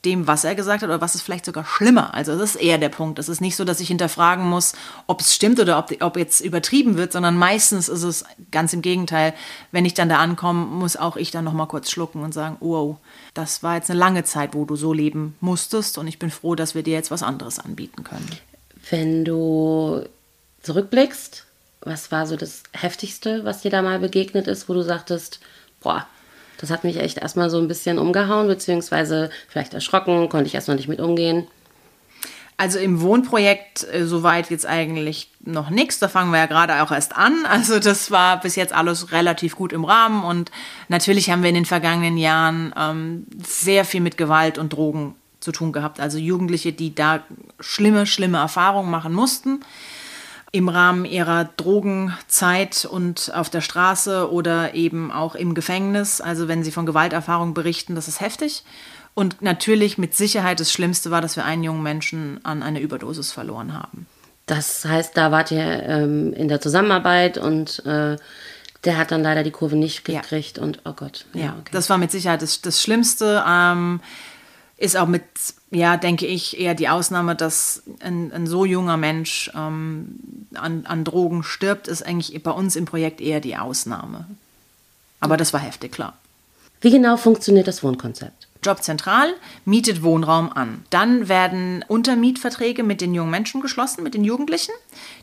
dem, 0.04 0.26
was 0.26 0.42
er 0.44 0.54
gesagt 0.54 0.82
hat, 0.82 0.88
oder 0.88 1.00
was 1.00 1.14
ist 1.14 1.22
vielleicht 1.22 1.44
sogar 1.44 1.64
schlimmer. 1.64 2.12
Also 2.14 2.36
das 2.36 2.54
ist 2.54 2.60
eher 2.60 2.78
der 2.78 2.88
Punkt. 2.88 3.18
Es 3.18 3.28
ist 3.28 3.40
nicht 3.40 3.54
so, 3.54 3.64
dass 3.64 3.78
ich 3.78 3.88
hinterfragen 3.88 4.44
muss, 4.44 4.72
ob 5.06 5.20
es 5.20 5.34
stimmt 5.34 5.60
oder 5.60 5.78
ob, 5.78 5.92
ob 6.00 6.16
jetzt 6.16 6.40
übertrieben 6.40 6.96
wird, 6.96 7.12
sondern 7.12 7.36
meistens 7.36 7.88
ist 7.88 8.02
es 8.02 8.24
ganz 8.50 8.72
im 8.72 8.82
Gegenteil. 8.82 9.32
Wenn 9.70 9.84
ich 9.84 9.94
dann 9.94 10.08
da 10.08 10.18
ankomme, 10.18 10.66
muss 10.66 10.96
auch 10.96 11.16
ich 11.16 11.30
dann 11.30 11.44
nochmal 11.44 11.68
kurz 11.68 11.90
schlucken 11.90 12.22
und 12.22 12.34
sagen, 12.34 12.56
wow, 12.60 12.96
das 13.34 13.62
war 13.62 13.76
jetzt 13.76 13.90
eine 13.90 14.00
lange 14.00 14.24
Zeit, 14.24 14.54
wo 14.54 14.64
du 14.64 14.74
so 14.74 14.92
leben 14.92 15.36
musstest 15.40 15.98
und 15.98 16.08
ich 16.08 16.18
bin 16.18 16.30
froh, 16.30 16.56
dass 16.56 16.74
wir 16.74 16.82
dir 16.82 16.94
jetzt 16.94 17.12
was 17.12 17.22
anderes 17.22 17.60
anbieten 17.60 18.02
können. 18.02 18.28
Wenn 18.90 19.24
du 19.24 20.04
zurückblickst, 20.62 21.46
was 21.80 22.10
war 22.10 22.26
so 22.26 22.36
das 22.36 22.62
Heftigste, 22.72 23.44
was 23.44 23.62
dir 23.62 23.70
da 23.70 23.82
mal 23.82 24.00
begegnet 24.00 24.48
ist, 24.48 24.68
wo 24.68 24.74
du 24.74 24.82
sagtest, 24.82 25.40
boah, 25.80 26.06
das 26.58 26.70
hat 26.70 26.84
mich 26.84 26.98
echt 26.98 27.18
erstmal 27.18 27.50
so 27.50 27.58
ein 27.58 27.68
bisschen 27.68 27.98
umgehauen, 27.98 28.46
beziehungsweise 28.46 29.30
vielleicht 29.48 29.74
erschrocken, 29.74 30.28
konnte 30.28 30.46
ich 30.46 30.54
erstmal 30.54 30.76
nicht 30.76 30.88
mit 30.88 31.00
umgehen. 31.00 31.46
Also 32.56 32.78
im 32.78 33.00
Wohnprojekt 33.00 33.86
äh, 33.92 34.06
soweit 34.06 34.50
jetzt 34.50 34.66
eigentlich 34.66 35.28
noch 35.44 35.70
nichts. 35.70 35.98
Da 35.98 36.08
fangen 36.08 36.30
wir 36.30 36.38
ja 36.38 36.46
gerade 36.46 36.82
auch 36.82 36.92
erst 36.92 37.16
an. 37.16 37.34
Also 37.48 37.80
das 37.80 38.10
war 38.10 38.40
bis 38.40 38.56
jetzt 38.56 38.72
alles 38.72 39.10
relativ 39.10 39.56
gut 39.56 39.72
im 39.72 39.84
Rahmen. 39.84 40.22
Und 40.22 40.52
natürlich 40.88 41.30
haben 41.30 41.42
wir 41.42 41.48
in 41.48 41.56
den 41.56 41.64
vergangenen 41.64 42.16
Jahren 42.16 42.72
ähm, 42.78 43.26
sehr 43.44 43.84
viel 43.84 44.00
mit 44.00 44.16
Gewalt 44.16 44.58
und 44.58 44.72
Drogen 44.72 45.16
zu 45.40 45.50
tun 45.50 45.72
gehabt. 45.72 45.98
Also 45.98 46.18
Jugendliche, 46.18 46.72
die 46.72 46.94
da 46.94 47.24
schlimme, 47.58 48.06
schlimme 48.06 48.38
Erfahrungen 48.38 48.90
machen 48.90 49.12
mussten 49.12 49.60
im 50.52 50.68
Rahmen 50.68 51.06
ihrer 51.06 51.48
Drogenzeit 51.56 52.84
und 52.84 53.32
auf 53.34 53.48
der 53.48 53.62
Straße 53.62 54.30
oder 54.30 54.74
eben 54.74 55.10
auch 55.10 55.34
im 55.34 55.54
Gefängnis. 55.54 56.20
Also 56.20 56.46
wenn 56.46 56.62
sie 56.62 56.70
von 56.70 56.84
Gewalterfahrungen 56.84 57.54
berichten, 57.54 57.94
das 57.94 58.06
ist 58.06 58.20
heftig. 58.20 58.62
Und 59.14 59.40
natürlich 59.40 59.96
mit 59.96 60.14
Sicherheit 60.14 60.60
das 60.60 60.70
Schlimmste 60.70 61.10
war, 61.10 61.22
dass 61.22 61.36
wir 61.36 61.44
einen 61.44 61.64
jungen 61.64 61.82
Menschen 61.82 62.40
an 62.44 62.62
eine 62.62 62.80
Überdosis 62.80 63.32
verloren 63.32 63.72
haben. 63.74 64.06
Das 64.46 64.84
heißt, 64.84 65.16
da 65.16 65.30
wart 65.30 65.50
ihr 65.50 65.82
ähm, 65.84 66.34
in 66.34 66.48
der 66.48 66.60
Zusammenarbeit 66.60 67.38
und 67.38 67.84
äh, 67.86 68.16
der 68.84 68.98
hat 68.98 69.10
dann 69.10 69.22
leider 69.22 69.44
die 69.44 69.50
Kurve 69.50 69.76
nicht 69.76 70.04
gekriegt 70.04 70.58
ja. 70.58 70.62
und 70.62 70.80
oh 70.84 70.92
Gott. 70.92 71.26
Ja, 71.32 71.40
ja 71.40 71.56
okay. 71.58 71.70
das 71.72 71.88
war 71.88 71.96
mit 71.96 72.10
Sicherheit 72.10 72.42
das, 72.42 72.60
das 72.60 72.82
Schlimmste. 72.82 73.42
Ähm, 73.46 74.00
ist 74.82 74.96
auch 74.96 75.06
mit, 75.06 75.22
ja, 75.70 75.96
denke 75.96 76.26
ich, 76.26 76.58
eher 76.58 76.74
die 76.74 76.88
Ausnahme, 76.88 77.36
dass 77.36 77.84
ein, 78.00 78.32
ein 78.32 78.48
so 78.48 78.64
junger 78.64 78.96
Mensch 78.96 79.48
ähm, 79.54 80.18
an, 80.54 80.86
an 80.86 81.04
Drogen 81.04 81.44
stirbt, 81.44 81.86
ist 81.86 82.04
eigentlich 82.04 82.42
bei 82.42 82.50
uns 82.50 82.74
im 82.74 82.84
Projekt 82.84 83.20
eher 83.20 83.40
die 83.40 83.56
Ausnahme. 83.56 84.26
Aber 85.20 85.36
das 85.36 85.52
war 85.52 85.60
heftig, 85.60 85.92
klar. 85.92 86.18
Wie 86.80 86.90
genau 86.90 87.16
funktioniert 87.16 87.68
das 87.68 87.84
Wohnkonzept? 87.84 88.48
Jobzentral 88.62 89.34
mietet 89.64 90.02
Wohnraum 90.02 90.52
an. 90.52 90.84
Dann 90.90 91.28
werden 91.28 91.84
Untermietverträge 91.88 92.82
mit 92.82 93.00
den 93.00 93.12
jungen 93.12 93.30
Menschen 93.30 93.60
geschlossen, 93.60 94.02
mit 94.02 94.14
den 94.14 94.24
Jugendlichen. 94.24 94.72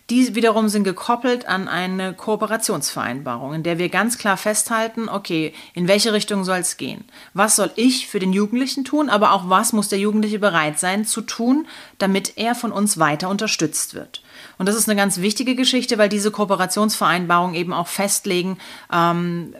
Die 0.09 0.35
wiederum 0.35 0.69
sind 0.69 0.83
gekoppelt 0.83 1.47
an 1.47 1.67
eine 1.67 2.13
Kooperationsvereinbarung, 2.13 3.53
in 3.53 3.63
der 3.63 3.77
wir 3.77 3.89
ganz 3.89 4.17
klar 4.17 4.37
festhalten, 4.37 5.07
okay, 5.07 5.53
in 5.73 5.87
welche 5.87 6.13
Richtung 6.13 6.43
soll 6.43 6.59
es 6.59 6.77
gehen? 6.77 7.05
Was 7.33 7.55
soll 7.55 7.71
ich 7.75 8.07
für 8.07 8.19
den 8.19 8.33
Jugendlichen 8.33 8.83
tun, 8.83 9.09
aber 9.09 9.31
auch 9.33 9.49
was 9.49 9.71
muss 9.71 9.87
der 9.87 9.99
Jugendliche 9.99 10.39
bereit 10.39 10.79
sein 10.79 11.05
zu 11.05 11.21
tun, 11.21 11.67
damit 11.97 12.33
er 12.37 12.55
von 12.55 12.71
uns 12.71 12.97
weiter 12.97 13.29
unterstützt 13.29 13.93
wird? 13.93 14.21
Und 14.57 14.67
das 14.67 14.75
ist 14.75 14.89
eine 14.89 14.99
ganz 14.99 15.19
wichtige 15.19 15.55
Geschichte, 15.55 15.97
weil 15.97 16.09
diese 16.09 16.31
Kooperationsvereinbarungen 16.31 17.55
eben 17.55 17.73
auch 17.73 17.87
festlegen, 17.87 18.57
ähm, 18.91 19.53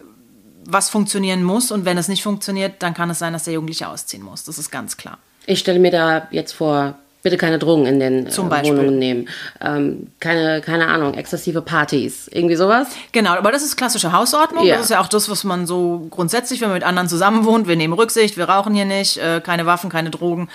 was 0.65 0.89
funktionieren 0.89 1.43
muss. 1.43 1.71
Und 1.71 1.85
wenn 1.85 1.97
es 1.97 2.07
nicht 2.07 2.23
funktioniert, 2.23 2.75
dann 2.79 2.93
kann 2.93 3.09
es 3.09 3.19
sein, 3.19 3.33
dass 3.33 3.43
der 3.43 3.53
Jugendliche 3.53 3.87
ausziehen 3.87 4.23
muss. 4.23 4.43
Das 4.43 4.57
ist 4.57 4.71
ganz 4.71 4.97
klar. 4.97 5.17
Ich 5.45 5.59
stelle 5.59 5.79
mir 5.79 5.91
da 5.91 6.27
jetzt 6.31 6.53
vor, 6.53 6.95
bitte 7.23 7.37
keine 7.37 7.59
Drogen 7.59 7.85
in 7.85 7.99
den 7.99 8.27
äh, 8.27 8.37
Wohnungen 8.37 8.97
nehmen. 8.97 9.29
Ähm, 9.61 10.07
keine, 10.19 10.61
keine 10.61 10.87
Ahnung, 10.87 11.15
exzessive 11.15 11.61
Partys, 11.61 12.29
irgendwie 12.31 12.55
sowas. 12.55 12.87
Genau, 13.11 13.31
aber 13.31 13.51
das 13.51 13.63
ist 13.63 13.75
klassische 13.75 14.11
Hausordnung. 14.11 14.65
Ja. 14.65 14.75
Das 14.75 14.85
ist 14.85 14.91
ja 14.91 15.01
auch 15.01 15.07
das, 15.07 15.29
was 15.29 15.43
man 15.43 15.65
so 15.65 16.07
grundsätzlich, 16.09 16.61
wenn 16.61 16.69
man 16.69 16.75
mit 16.75 16.83
anderen 16.83 17.09
zusammen 17.09 17.45
wohnt, 17.45 17.67
wir 17.67 17.75
nehmen 17.75 17.93
Rücksicht, 17.93 18.37
wir 18.37 18.47
rauchen 18.47 18.73
hier 18.73 18.85
nicht, 18.85 19.17
äh, 19.17 19.41
keine 19.41 19.65
Waffen, 19.65 19.89
keine 19.89 20.11
Drogen. 20.11 20.49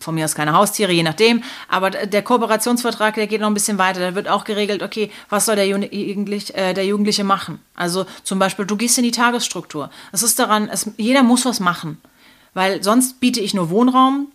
Von 0.00 0.14
mir 0.14 0.24
aus 0.24 0.34
keine 0.34 0.52
Haustiere, 0.52 0.92
je 0.92 1.02
nachdem. 1.02 1.42
Aber 1.68 1.90
der 1.90 2.22
Kooperationsvertrag, 2.22 3.14
der 3.14 3.26
geht 3.26 3.40
noch 3.40 3.48
ein 3.48 3.54
bisschen 3.54 3.78
weiter. 3.78 4.00
Da 4.00 4.14
wird 4.14 4.28
auch 4.28 4.44
geregelt, 4.44 4.82
okay, 4.82 5.10
was 5.28 5.46
soll 5.46 5.56
der, 5.56 5.66
Jugendlich, 5.66 6.54
äh, 6.54 6.72
der 6.72 6.86
Jugendliche 6.86 7.24
machen? 7.24 7.60
Also 7.74 8.06
zum 8.24 8.38
Beispiel, 8.38 8.66
du 8.66 8.76
gehst 8.76 8.96
in 8.98 9.04
die 9.04 9.10
Tagesstruktur. 9.10 9.90
Es 10.12 10.22
ist 10.22 10.38
daran, 10.38 10.68
es, 10.68 10.90
jeder 10.96 11.22
muss 11.22 11.44
was 11.44 11.60
machen. 11.60 12.00
Weil 12.54 12.82
sonst 12.82 13.20
biete 13.20 13.40
ich 13.40 13.52
nur 13.52 13.68
Wohnraum, 13.70 14.28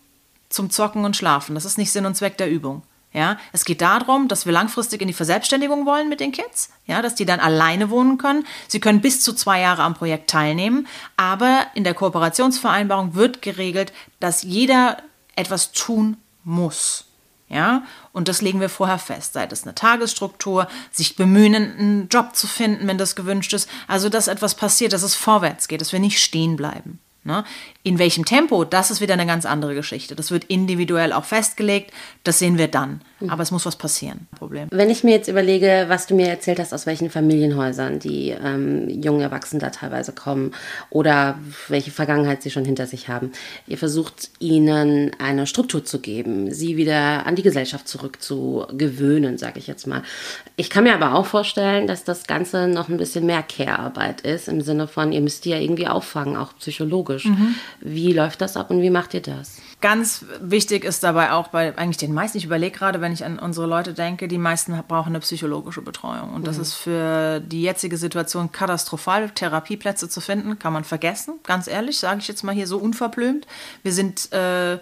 zum 0.52 0.70
Zocken 0.70 1.06
und 1.06 1.16
Schlafen. 1.16 1.56
Das 1.56 1.66
ist 1.66 1.78
nicht 1.78 1.92
Sinn 1.92 2.06
und 2.06 2.16
Zweck 2.16 2.38
der 2.38 2.50
Übung. 2.50 2.84
Ja, 3.14 3.38
es 3.52 3.66
geht 3.66 3.82
darum, 3.82 4.30
dass 4.30 4.46
wir 4.46 4.54
langfristig 4.54 5.02
in 5.02 5.08
die 5.10 5.14
Verselbstständigung 5.14 5.86
wollen 5.86 6.08
mit 6.08 6.22
den 6.22 6.32
Kids, 6.32 6.70
ja, 6.86 7.02
dass 7.02 7.14
die 7.14 7.26
dann 7.26 7.42
alleine 7.42 7.90
wohnen 7.90 8.18
können. 8.18 8.46
Sie 8.70 8.80
können 8.80 9.02
bis 9.02 9.20
zu 9.20 9.34
zwei 9.34 9.60
Jahre 9.60 9.84
am 9.84 9.96
Projekt 9.96 10.30
teilnehmen, 10.30 10.88
aber 11.18 11.66
in 11.74 11.84
der 11.84 11.94
Kooperationsvereinbarung 11.94 13.14
wird 13.14 13.42
geregelt, 13.42 13.92
dass 14.22 14.44
jeder 14.44 14.98
etwas 15.36 15.72
tun 15.72 16.18
muss. 16.44 17.06
Ja, 17.50 17.84
und 18.14 18.30
das 18.30 18.42
legen 18.42 18.62
wir 18.62 18.70
vorher 18.70 18.98
fest. 18.98 19.34
Sei 19.34 19.46
das 19.46 19.64
eine 19.64 19.76
Tagesstruktur, 19.76 20.70
sich 20.90 21.18
bemühen, 21.18 21.54
einen 21.54 22.08
Job 22.08 22.34
zu 22.34 22.48
finden, 22.48 22.88
wenn 22.88 22.98
das 22.98 23.14
gewünscht 23.14 23.52
ist. 23.52 23.70
Also, 23.90 24.08
dass 24.08 24.30
etwas 24.30 24.56
passiert, 24.56 24.94
dass 24.94 25.04
es 25.04 25.16
vorwärts 25.16 25.68
geht, 25.68 25.82
dass 25.82 25.92
wir 25.92 26.00
nicht 26.00 26.24
stehen 26.24 26.56
bleiben. 26.56 27.00
Ne? 27.26 27.44
In 27.84 28.00
welchem 28.00 28.24
Tempo, 28.24 28.64
das 28.64 28.90
ist 28.90 29.02
wieder 29.02 29.14
eine 29.14 29.26
ganz 29.26 29.46
andere 29.46 29.76
Geschichte. 29.76 30.16
Das 30.16 30.32
wird 30.32 30.46
individuell 30.46 31.12
auch 31.12 31.26
festgelegt, 31.26 31.92
das 32.24 32.40
sehen 32.40 32.58
wir 32.58 32.70
dann. 32.70 33.02
Mhm. 33.22 33.30
Aber 33.30 33.44
es 33.44 33.52
muss 33.52 33.66
was 33.66 33.76
passieren. 33.76 34.28
Problem. 34.38 34.68
Wenn 34.72 34.90
ich 34.90 35.04
mir 35.04 35.12
jetzt 35.12 35.28
überlege, 35.28 35.86
was 35.88 36.08
du 36.08 36.16
mir 36.16 36.28
erzählt 36.28 36.60
hast, 36.60 36.74
aus 36.74 36.86
welchen 36.86 37.10
Familienhäusern 37.10 38.00
die 38.00 38.30
ähm, 38.30 38.90
jungen 38.90 39.22
Erwachsenen 39.22 39.60
da 39.60 39.70
teilweise 39.70 40.12
kommen 40.12 40.52
oder 40.90 41.38
welche 41.68 41.92
Vergangenheit 41.92 42.42
sie 42.42 42.52
schon 42.52 42.66
hinter 42.66 42.88
sich 42.88 43.08
haben, 43.08 43.32
ihr 43.68 43.78
versucht 43.78 44.32
ihnen 44.40 45.12
eine 45.20 45.48
Struktur 45.48 45.86
zu 45.86 46.00
geben, 46.00 46.52
sie 46.52 46.78
wieder 46.78 47.26
an 47.26 47.36
die 47.36 47.44
Gesellschaft 47.44 47.88
zurückzugewöhnen, 47.88 49.38
sage 49.38 49.60
ich 49.60 49.68
jetzt 49.68 49.88
mal. 49.88 50.04
Ich 50.56 50.70
kann 50.70 50.84
mir 50.84 50.94
aber 50.94 51.16
auch 51.16 51.26
vorstellen, 51.26 51.88
dass 51.88 52.04
das 52.04 52.28
Ganze 52.28 52.68
noch 52.68 52.90
ein 52.90 52.98
bisschen 52.98 53.26
mehr 53.26 53.44
Care-Arbeit 53.44 54.22
ist, 54.22 54.48
im 54.48 54.62
Sinne 54.62 54.88
von, 54.88 55.12
ihr 55.12 55.22
müsst 55.22 55.46
die 55.46 55.50
ja 55.50 55.58
irgendwie 55.58 55.88
auffangen, 55.88 56.36
auch 56.36 56.56
psychologisch. 56.58 57.26
Mhm. 57.26 57.56
Wie 57.80 58.14
läuft 58.14 58.42
das 58.42 58.58
ab 58.58 58.72
und 58.72 58.82
wie 58.82 58.90
macht 58.90 59.14
ihr 59.14 59.22
das? 59.22 59.58
Ganz 59.82 60.26
wichtig 60.40 60.84
ist 60.84 61.04
dabei 61.04 61.32
auch 61.32 61.48
bei 61.48 61.76
eigentlich 61.76 61.98
den 61.98 62.14
meisten, 62.14 62.38
ich 62.38 62.46
überlege 62.46 62.78
gerade, 62.78 63.02
wenn 63.12 63.16
ich 63.16 63.26
an 63.26 63.40
unsere 63.40 63.68
Leute 63.68 63.94
denke, 63.94 64.30
die 64.30 64.38
meisten 64.38 64.72
brauchen 64.88 65.10
eine 65.10 65.20
psychologische 65.20 65.82
Betreuung. 65.82 66.34
Und 66.34 66.48
das 66.48 66.56
mhm. 66.56 66.62
ist 66.62 66.74
für 66.76 67.42
die 67.42 67.62
jetzige 67.62 67.98
Situation 67.98 68.54
katastrophal. 68.54 69.30
Therapieplätze 69.32 70.08
zu 70.08 70.22
finden, 70.22 70.60
kann 70.60 70.72
man 70.72 70.86
vergessen, 70.86 71.34
ganz 71.44 71.68
ehrlich, 71.68 72.00
sage 72.00 72.20
ich 72.20 72.30
jetzt 72.30 72.44
mal 72.44 72.56
hier 72.56 72.68
so 72.68 72.78
unverblümt. 72.78 73.48
Wir 73.84 73.92
sind 73.92 74.32
äh, 74.32 74.78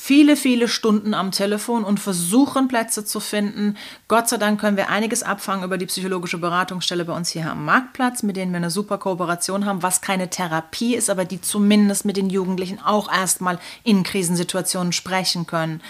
viele, 0.00 0.36
viele 0.36 0.68
Stunden 0.68 1.14
am 1.14 1.32
Telefon 1.32 1.84
und 1.84 2.00
versuchen 2.00 2.68
Plätze 2.68 3.04
zu 3.04 3.20
finden. 3.20 3.76
Gott 4.06 4.28
sei 4.28 4.36
Dank 4.36 4.60
können 4.60 4.76
wir 4.76 4.90
einiges 4.90 5.22
abfangen 5.22 5.64
über 5.64 5.78
die 5.78 5.86
psychologische 5.86 6.38
Beratungsstelle 6.38 7.04
bei 7.04 7.12
uns 7.12 7.30
hier 7.30 7.50
am 7.50 7.64
Marktplatz, 7.64 8.22
mit 8.22 8.36
denen 8.36 8.52
wir 8.52 8.58
eine 8.58 8.70
super 8.70 8.98
Kooperation 8.98 9.66
haben, 9.66 9.82
was 9.82 10.00
keine 10.00 10.30
Therapie 10.30 10.94
ist, 10.94 11.10
aber 11.10 11.24
die 11.24 11.40
zumindest 11.40 12.04
mit 12.04 12.16
den 12.16 12.30
Jugendlichen 12.30 12.78
auch 12.80 13.12
erstmal 13.12 13.58
in 13.82 14.02
Krisensituationen 14.02 14.92
sprechen 14.92 15.46
können. 15.46 15.80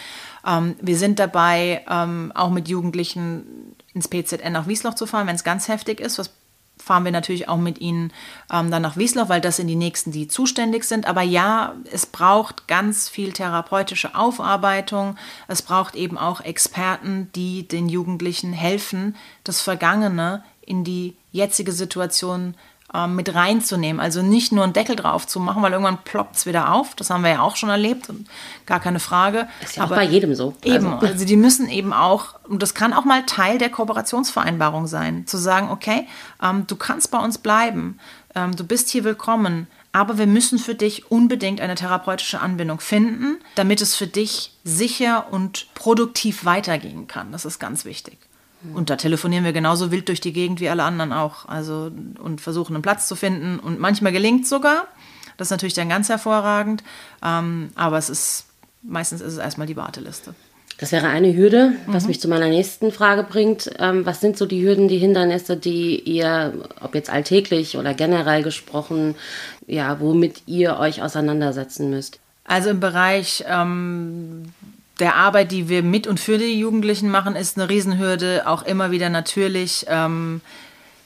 Ähm, 0.46 0.76
wir 0.80 0.96
sind 0.96 1.18
dabei, 1.18 1.84
ähm, 1.88 2.32
auch 2.34 2.50
mit 2.50 2.68
Jugendlichen 2.68 3.74
ins 3.94 4.08
PZN 4.08 4.52
nach 4.52 4.66
Wiesloch 4.66 4.94
zu 4.94 5.06
fahren, 5.06 5.26
wenn 5.26 5.34
es 5.34 5.44
ganz 5.44 5.68
heftig 5.68 6.00
ist, 6.00 6.18
was 6.18 6.30
fahren 6.78 7.04
wir 7.04 7.12
natürlich 7.12 7.48
auch 7.48 7.58
mit 7.58 7.80
ihnen 7.80 8.12
ähm, 8.52 8.70
dann 8.70 8.82
nach 8.82 8.96
Wiesloch, 8.96 9.28
weil 9.28 9.40
das 9.40 9.56
sind 9.56 9.66
die 9.66 9.76
Nächsten, 9.76 10.12
die 10.12 10.28
zuständig 10.28 10.84
sind. 10.84 11.06
Aber 11.06 11.22
ja, 11.22 11.74
es 11.90 12.06
braucht 12.06 12.68
ganz 12.68 13.08
viel 13.08 13.32
therapeutische 13.32 14.14
Aufarbeitung. 14.14 15.16
Es 15.46 15.62
braucht 15.62 15.94
eben 15.94 16.18
auch 16.18 16.40
Experten, 16.40 17.30
die 17.34 17.66
den 17.66 17.88
Jugendlichen 17.88 18.52
helfen, 18.52 19.16
das 19.44 19.60
Vergangene 19.60 20.42
in 20.64 20.84
die 20.84 21.16
jetzige 21.32 21.72
Situation 21.72 22.54
ähm, 22.94 23.16
mit 23.16 23.34
reinzunehmen. 23.34 24.00
Also 24.00 24.22
nicht 24.22 24.52
nur 24.52 24.64
einen 24.64 24.72
Deckel 24.72 24.96
drauf 24.96 25.26
zu 25.26 25.40
machen, 25.40 25.62
weil 25.62 25.72
irgendwann 25.72 25.98
ploppt 26.04 26.36
es 26.36 26.46
wieder 26.46 26.72
auf. 26.72 26.94
Das 26.94 27.10
haben 27.10 27.22
wir 27.22 27.30
ja 27.30 27.40
auch 27.40 27.56
schon 27.56 27.68
erlebt 27.68 28.08
und 28.08 28.26
gar 28.66 28.80
keine 28.80 29.00
Frage. 29.00 29.48
Ist 29.62 29.76
ja 29.76 29.82
Aber 29.82 29.94
auch 29.94 29.98
bei 29.98 30.04
jedem 30.04 30.34
so. 30.34 30.54
Eben, 30.64 30.94
also. 30.94 31.06
also 31.06 31.24
die 31.24 31.36
müssen 31.36 31.68
eben 31.68 31.92
auch, 31.92 32.34
und 32.44 32.62
das 32.62 32.74
kann 32.74 32.92
auch 32.92 33.04
mal 33.04 33.24
Teil 33.26 33.58
der 33.58 33.70
Kooperationsvereinbarung 33.70 34.86
sein, 34.86 35.26
zu 35.26 35.36
sagen, 35.36 35.70
okay, 35.70 36.06
ähm, 36.42 36.66
du 36.66 36.76
kannst 36.76 37.10
bei 37.10 37.18
uns 37.18 37.38
bleiben, 37.38 37.98
ähm, 38.34 38.56
du 38.56 38.64
bist 38.64 38.88
hier 38.88 39.04
willkommen, 39.04 39.66
aber 39.92 40.18
wir 40.18 40.26
müssen 40.26 40.58
für 40.58 40.74
dich 40.74 41.10
unbedingt 41.10 41.60
eine 41.60 41.74
therapeutische 41.74 42.40
Anbindung 42.40 42.80
finden, 42.80 43.38
damit 43.54 43.80
es 43.80 43.96
für 43.96 44.06
dich 44.06 44.52
sicher 44.64 45.26
und 45.30 45.66
produktiv 45.74 46.44
weitergehen 46.44 47.06
kann. 47.06 47.32
Das 47.32 47.44
ist 47.44 47.58
ganz 47.58 47.84
wichtig. 47.84 48.18
Und 48.74 48.90
da 48.90 48.96
telefonieren 48.96 49.44
wir 49.44 49.52
genauso 49.52 49.90
wild 49.90 50.08
durch 50.08 50.20
die 50.20 50.32
Gegend 50.32 50.60
wie 50.60 50.68
alle 50.68 50.82
anderen 50.82 51.12
auch. 51.12 51.46
Also 51.46 51.90
und 52.22 52.40
versuchen 52.40 52.74
einen 52.74 52.82
Platz 52.82 53.06
zu 53.06 53.16
finden. 53.16 53.58
Und 53.58 53.78
manchmal 53.78 54.12
gelingt 54.12 54.44
es 54.44 54.50
sogar. 54.50 54.86
Das 55.36 55.46
ist 55.46 55.52
natürlich 55.52 55.74
dann 55.74 55.88
ganz 55.88 56.08
hervorragend. 56.08 56.82
Ähm, 57.22 57.70
aber 57.76 57.98
es 57.98 58.10
ist 58.10 58.48
meistens 58.82 59.20
ist 59.20 59.34
es 59.34 59.38
erstmal 59.38 59.66
die 59.66 59.76
Warteliste. 59.76 60.34
Das 60.78 60.92
wäre 60.92 61.08
eine 61.08 61.34
Hürde, 61.34 61.72
was 61.86 62.04
mhm. 62.04 62.08
mich 62.08 62.20
zu 62.20 62.28
meiner 62.28 62.48
nächsten 62.48 62.92
Frage 62.92 63.24
bringt. 63.24 63.70
Ähm, 63.78 64.06
was 64.06 64.20
sind 64.20 64.38
so 64.38 64.46
die 64.46 64.64
Hürden, 64.64 64.86
die 64.86 64.98
Hindernisse, 64.98 65.56
die 65.56 65.98
ihr, 66.00 66.54
ob 66.80 66.94
jetzt 66.94 67.10
alltäglich 67.10 67.76
oder 67.76 67.94
generell 67.94 68.44
gesprochen, 68.44 69.16
ja, 69.66 69.98
womit 70.00 70.42
ihr 70.46 70.78
euch 70.78 71.02
auseinandersetzen 71.02 71.90
müsst? 71.90 72.20
Also 72.44 72.70
im 72.70 72.80
Bereich 72.80 73.44
ähm, 73.48 74.52
der 74.98 75.16
Arbeit, 75.16 75.52
die 75.52 75.68
wir 75.68 75.82
mit 75.82 76.06
und 76.06 76.20
für 76.20 76.38
die 76.38 76.58
Jugendlichen 76.58 77.10
machen, 77.10 77.36
ist 77.36 77.58
eine 77.58 77.68
Riesenhürde, 77.68 78.42
auch 78.46 78.62
immer 78.62 78.90
wieder 78.90 79.10
natürlich 79.10 79.86
ähm, 79.88 80.40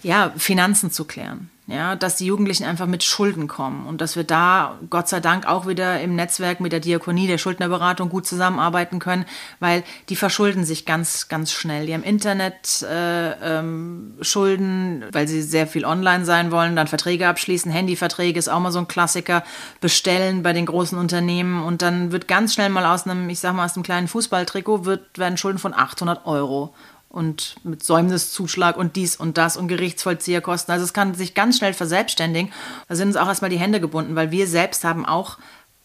ja, 0.03 0.33
Finanzen 0.37 0.91
zu 0.91 1.05
klären 1.05 1.51
ja, 1.69 1.95
dass 1.95 2.17
die 2.17 2.27
Jugendlichen 2.27 2.65
einfach 2.65 2.87
mit 2.87 3.05
Schulden 3.05 3.47
kommen 3.47 3.87
und 3.87 4.01
dass 4.01 4.17
wir 4.17 4.25
da 4.25 4.79
Gott 4.91 5.09
sei 5.09 5.21
Dank 5.21 5.47
auch 5.47 5.67
wieder 5.69 6.01
im 6.01 6.17
Netzwerk 6.17 6.61
mit 6.61 6.73
der 6.73 6.81
Diakonie, 6.81 7.29
der 7.29 7.39
Schuldnerberatung 7.39 8.09
gut 8.09 8.27
zusammenarbeiten 8.27 8.99
können, 8.99 9.25
weil 9.61 9.85
die 10.09 10.17
verschulden 10.17 10.65
sich 10.65 10.87
ganz, 10.87 11.29
ganz 11.29 11.53
schnell. 11.53 11.87
Die 11.87 11.95
haben 11.95 12.03
Internet 12.03 12.83
äh, 12.83 13.59
ähm, 13.59 14.15
Schulden, 14.21 15.05
weil 15.13 15.29
sie 15.29 15.41
sehr 15.41 15.69
viel 15.69 15.85
online 15.85 16.25
sein 16.25 16.51
wollen, 16.51 16.75
dann 16.75 16.89
Verträge 16.89 17.29
abschließen, 17.29 17.71
Handyverträge 17.71 18.39
ist 18.39 18.49
auch 18.49 18.61
mal 18.61 18.73
so 18.73 18.81
ein 18.81 18.89
Klassiker, 18.89 19.45
bestellen 19.81 20.43
bei 20.43 20.53
den 20.53 20.67
großen 20.67 20.99
Unternehmen 20.99 21.63
und 21.63 21.81
dann 21.81 22.11
wird 22.11 22.27
ganz 22.27 22.55
schnell 22.55 22.71
mal 22.71 22.87
aus 22.87 23.07
einem, 23.07 23.31
ich 23.31 23.39
sag 23.39 23.55
mal 23.55 23.65
aus 23.65 23.77
einem 23.77 23.85
kleinen 23.85 24.09
Fußballtrikot 24.09 24.85
wird, 24.85 25.17
werden 25.17 25.39
Schulden 25.39 25.59
von 25.59 25.75
800 25.75 26.27
Euro 26.27 26.75
und 27.13 27.57
mit 27.63 27.85
Säumniszuschlag 27.85 28.77
und 28.77 28.97
dies 28.97 29.17
und 29.17 29.37
das 29.37 29.59
und 29.59 29.69
Gerichtsvollzieherkosten. 29.69 30.73
Also 30.73 30.85
es 30.85 30.95
kann 30.95 31.15
sich 31.15 31.35
ganz 31.35 31.59
schnell 31.59 31.75
verselbstständigen. 31.75 32.51
Da 32.89 32.95
sind 32.95 33.09
uns 33.09 33.17
auch 33.17 33.29
erstmal 33.29 33.51
die 33.51 33.59
Hände 33.59 33.81
gebunden, 33.81 34.17
weil 34.17 34.31
wir 34.31 34.47
selbst 34.47 34.83
haben 34.83 35.05
auch, 35.05 35.39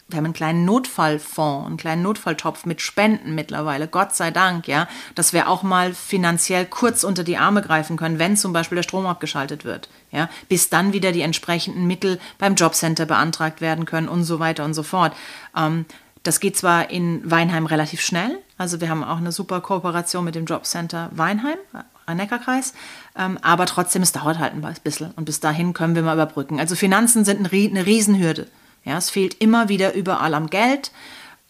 wir 0.08 0.16
haben 0.16 0.24
einen 0.24 0.32
kleinen 0.32 0.64
Notfallfonds, 0.64 1.66
einen 1.66 1.76
kleinen 1.76 2.02
Notfalltopf 2.02 2.64
mit 2.64 2.80
Spenden 2.80 3.34
mittlerweile, 3.34 3.88
Gott 3.88 4.16
sei 4.16 4.30
Dank, 4.30 4.66
ja, 4.68 4.88
dass 5.14 5.34
wir 5.34 5.50
auch 5.50 5.62
mal 5.62 5.92
finanziell 5.92 6.64
kurz 6.64 7.04
unter 7.04 7.24
die 7.24 7.36
Arme 7.36 7.60
greifen 7.60 7.98
können, 7.98 8.18
wenn 8.18 8.34
zum 8.34 8.54
Beispiel 8.54 8.76
der 8.76 8.82
Strom 8.84 9.04
abgeschaltet 9.04 9.66
wird, 9.66 9.90
ja, 10.10 10.30
bis 10.48 10.70
dann 10.70 10.94
wieder 10.94 11.12
die 11.12 11.20
entsprechenden 11.20 11.86
Mittel 11.86 12.18
beim 12.38 12.54
Jobcenter 12.54 13.04
beantragt 13.04 13.60
werden 13.60 13.84
können 13.84 14.08
und 14.08 14.24
so 14.24 14.38
weiter 14.38 14.64
und 14.64 14.72
so 14.72 14.82
fort. 14.82 15.14
Ähm, 15.54 15.84
das 16.22 16.40
geht 16.40 16.56
zwar 16.56 16.88
in 16.88 17.20
Weinheim 17.30 17.66
relativ 17.66 18.00
schnell, 18.00 18.38
also 18.58 18.80
wir 18.80 18.90
haben 18.90 19.04
auch 19.04 19.16
eine 19.18 19.32
super 19.32 19.60
Kooperation 19.60 20.24
mit 20.24 20.34
dem 20.34 20.44
Jobcenter 20.44 21.08
Weinheim, 21.12 21.58
Rhein-Neckar-Kreis, 22.06 22.74
ähm, 23.16 23.38
aber 23.40 23.66
trotzdem, 23.66 24.02
es 24.02 24.12
dauert 24.12 24.38
halt 24.38 24.52
ein 24.52 24.74
bisschen 24.82 25.12
und 25.12 25.24
bis 25.24 25.40
dahin 25.40 25.72
können 25.72 25.94
wir 25.94 26.02
mal 26.02 26.14
überbrücken. 26.14 26.58
Also 26.58 26.74
Finanzen 26.74 27.24
sind 27.24 27.38
eine 27.38 27.86
Riesenhürde. 27.86 28.48
Ja, 28.84 28.98
es 28.98 29.10
fehlt 29.10 29.34
immer 29.40 29.68
wieder 29.68 29.94
überall 29.94 30.34
am 30.34 30.50
Geld. 30.50 30.92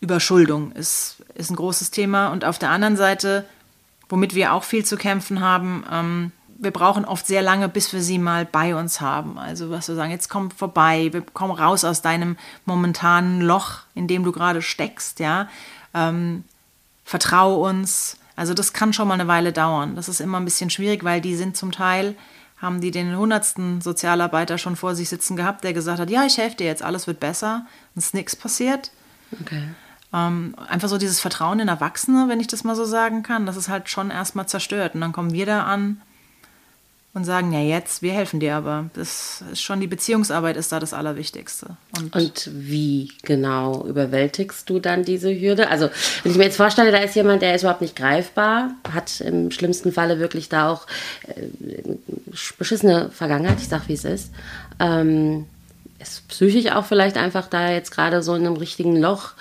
Überschuldung 0.00 0.73
ist, 0.73 1.17
ist 1.35 1.50
ein 1.50 1.57
großes 1.57 1.91
Thema 1.91 2.29
und 2.29 2.45
auf 2.45 2.59
der 2.59 2.71
anderen 2.71 2.97
Seite, 2.97 3.45
womit 4.09 4.35
wir 4.35 4.53
auch 4.53 4.62
viel 4.62 4.85
zu 4.85 4.97
kämpfen 4.97 5.41
haben, 5.41 5.85
ähm, 5.91 6.33
wir 6.59 6.73
brauchen 6.73 7.05
oft 7.05 7.27
sehr 7.27 7.41
lange, 7.41 7.69
bis 7.69 7.93
wir 7.93 8.03
sie 8.03 8.19
mal 8.19 8.45
bei 8.45 8.75
uns 8.75 9.00
haben. 9.00 9.38
Also 9.38 9.71
was 9.71 9.88
wir 9.88 9.95
sagen, 9.95 10.11
jetzt 10.11 10.29
komm 10.29 10.50
vorbei, 10.50 11.09
wir 11.12 11.23
kommen 11.23 11.53
raus 11.53 11.85
aus 11.85 12.03
deinem 12.03 12.37
momentanen 12.65 13.41
Loch, 13.41 13.81
in 13.95 14.09
dem 14.09 14.25
du 14.25 14.33
gerade 14.33 14.61
steckst, 14.61 15.21
ja. 15.21 15.49
Ähm, 15.95 16.45
vertrau 17.09 17.67
uns. 17.67 18.19
Also 18.37 18.53
das 18.53 18.75
kann 18.75 18.93
schon 18.93 19.09
mal 19.09 19.15
eine 19.15 19.27
Weile 19.27 19.50
dauern. 19.50 19.97
Das 19.97 20.11
ist 20.11 20.21
immer 20.21 20.38
ein 20.38 20.45
bisschen 20.45 20.69
schwierig, 20.69 21.05
weil 21.05 21.23
die 21.23 21.37
sind 21.37 21.57
zum 21.57 21.73
Teil, 21.73 22.14
haben 22.59 22.83
die 22.83 22.90
den 22.90 23.16
hundertsten 23.16 23.81
Sozialarbeiter 23.81 24.59
schon 24.59 24.77
vor 24.77 24.94
sich 24.94 25.09
sitzen 25.09 25.35
gehabt, 25.35 25.64
der 25.64 25.73
gesagt 25.73 26.01
hat, 26.01 26.11
ja, 26.11 26.27
ich 26.27 26.37
helfe 26.37 26.57
dir 26.57 26.66
jetzt, 26.66 26.83
alles 26.83 27.07
wird 27.07 27.18
besser 27.18 27.66
und 27.94 28.01
es 28.01 28.09
ist 28.09 28.14
nichts 28.14 28.37
passiert. 28.37 28.90
Okay. 29.40 29.62
Ähm, 30.12 30.55
einfach 30.68 30.90
so 30.90 30.99
dieses 30.99 31.18
Vertrauen 31.18 31.61
in 31.61 31.68
Erwachsene, 31.68 32.29
wenn 32.29 32.40
ich 32.40 32.47
das 32.47 32.62
mal 32.62 32.77
so 32.77 32.85
sagen 32.85 33.23
kann, 33.23 33.47
das 33.47 33.57
ist 33.57 33.71
halt 33.71 33.88
schon 33.88 34.11
erstmal 34.11 34.47
zerstört. 34.47 34.94
Und 34.94 35.01
dann 35.01 35.12
kommen 35.12 35.33
wir 35.33 35.47
da 35.47 35.64
an 35.64 36.03
und 37.14 37.25
sagen, 37.25 37.53
ja 37.53 37.61
jetzt, 37.61 38.03
wir 38.03 38.12
helfen 38.12 38.38
dir 38.38 38.55
aber. 38.55 38.90
Das 38.94 39.42
ist 39.51 39.62
schon 39.62 39.81
die 39.81 39.87
Beziehungsarbeit 39.87 40.57
ist 40.57 40.71
da 40.73 40.79
das 40.79 40.92
Allerwichtigste. 40.92 41.77
Und, 41.97 42.14
und, 42.14 42.51
wie 42.53 43.11
genau 43.23 43.85
überwältigst 43.87 44.68
du 44.68 44.79
dann 44.79 45.05
diese 45.05 45.29
Hürde? 45.35 45.68
Also 45.68 45.88
wenn 46.23 46.33
ich 46.33 46.38
mir 46.38 46.44
jetzt 46.44 46.59
vorstelle, 46.59 46.92
da 46.92 46.99
ist 46.99 47.16
jemand, 47.16 47.42
der 47.42 47.55
ist 47.55 47.62
überhaupt 47.62 47.81
nicht 47.81 47.97
greifbar, 47.97 48.73
hat 48.92 49.21
im 49.21 49.51
schlimmsten 49.51 49.92
Falle 49.92 50.21
wirklich 50.21 50.49
da 50.49 50.71
auch 50.71 50.87
äh, 51.27 51.97
beschissene 52.59 53.11
Vergangenheit, 53.11 53.59
ich 53.59 53.68
sag 53.68 53.88
wie 53.88 53.94
es 53.94 54.05
ist. 54.05 54.31
Ähm, 54.79 55.47
ist 55.99 56.29
psychisch 56.29 56.71
auch 56.71 56.85
vielleicht 56.85 57.16
einfach 57.16 57.49
da 57.49 57.71
jetzt 57.71 57.90
gerade 57.90 58.23
so 58.23 58.35
in 58.35 58.47
einem 58.47 58.57
richtigen 58.57 58.97
Loch, 58.97 59.33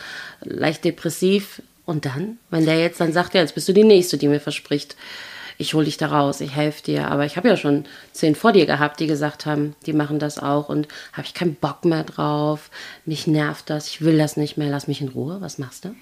leicht 0.41 0.85
depressiv. 0.85 1.61
Und 1.85 2.05
dann, 2.05 2.37
wenn 2.49 2.65
der 2.65 2.79
jetzt 2.79 2.99
dann 2.99 3.13
sagt, 3.13 3.33
ja, 3.33 3.41
jetzt 3.41 3.55
bist 3.55 3.67
du 3.67 3.73
die 3.73 3.83
Nächste, 3.83 4.17
die 4.17 4.27
mir 4.27 4.39
verspricht, 4.39 4.95
ich 5.57 5.73
hole 5.73 5.85
dich 5.85 5.97
da 5.97 6.07
raus, 6.07 6.41
ich 6.41 6.55
helfe 6.55 6.83
dir. 6.83 7.09
Aber 7.09 7.25
ich 7.25 7.37
habe 7.37 7.47
ja 7.47 7.57
schon 7.57 7.85
zehn 8.11 8.35
vor 8.35 8.51
dir 8.51 8.65
gehabt, 8.65 8.99
die 8.99 9.07
gesagt 9.07 9.45
haben, 9.45 9.75
die 9.85 9.93
machen 9.93 10.19
das 10.19 10.39
auch 10.39 10.69
und 10.69 10.87
habe 11.13 11.25
ich 11.25 11.33
keinen 11.33 11.55
Bock 11.55 11.85
mehr 11.85 12.03
drauf, 12.03 12.69
mich 13.05 13.27
nervt 13.27 13.69
das, 13.69 13.87
ich 13.87 14.01
will 14.01 14.17
das 14.17 14.37
nicht 14.37 14.57
mehr, 14.57 14.69
lass 14.69 14.87
mich 14.87 15.01
in 15.01 15.09
Ruhe. 15.09 15.41
Was 15.41 15.57
machst 15.57 15.85
du? 15.85 15.95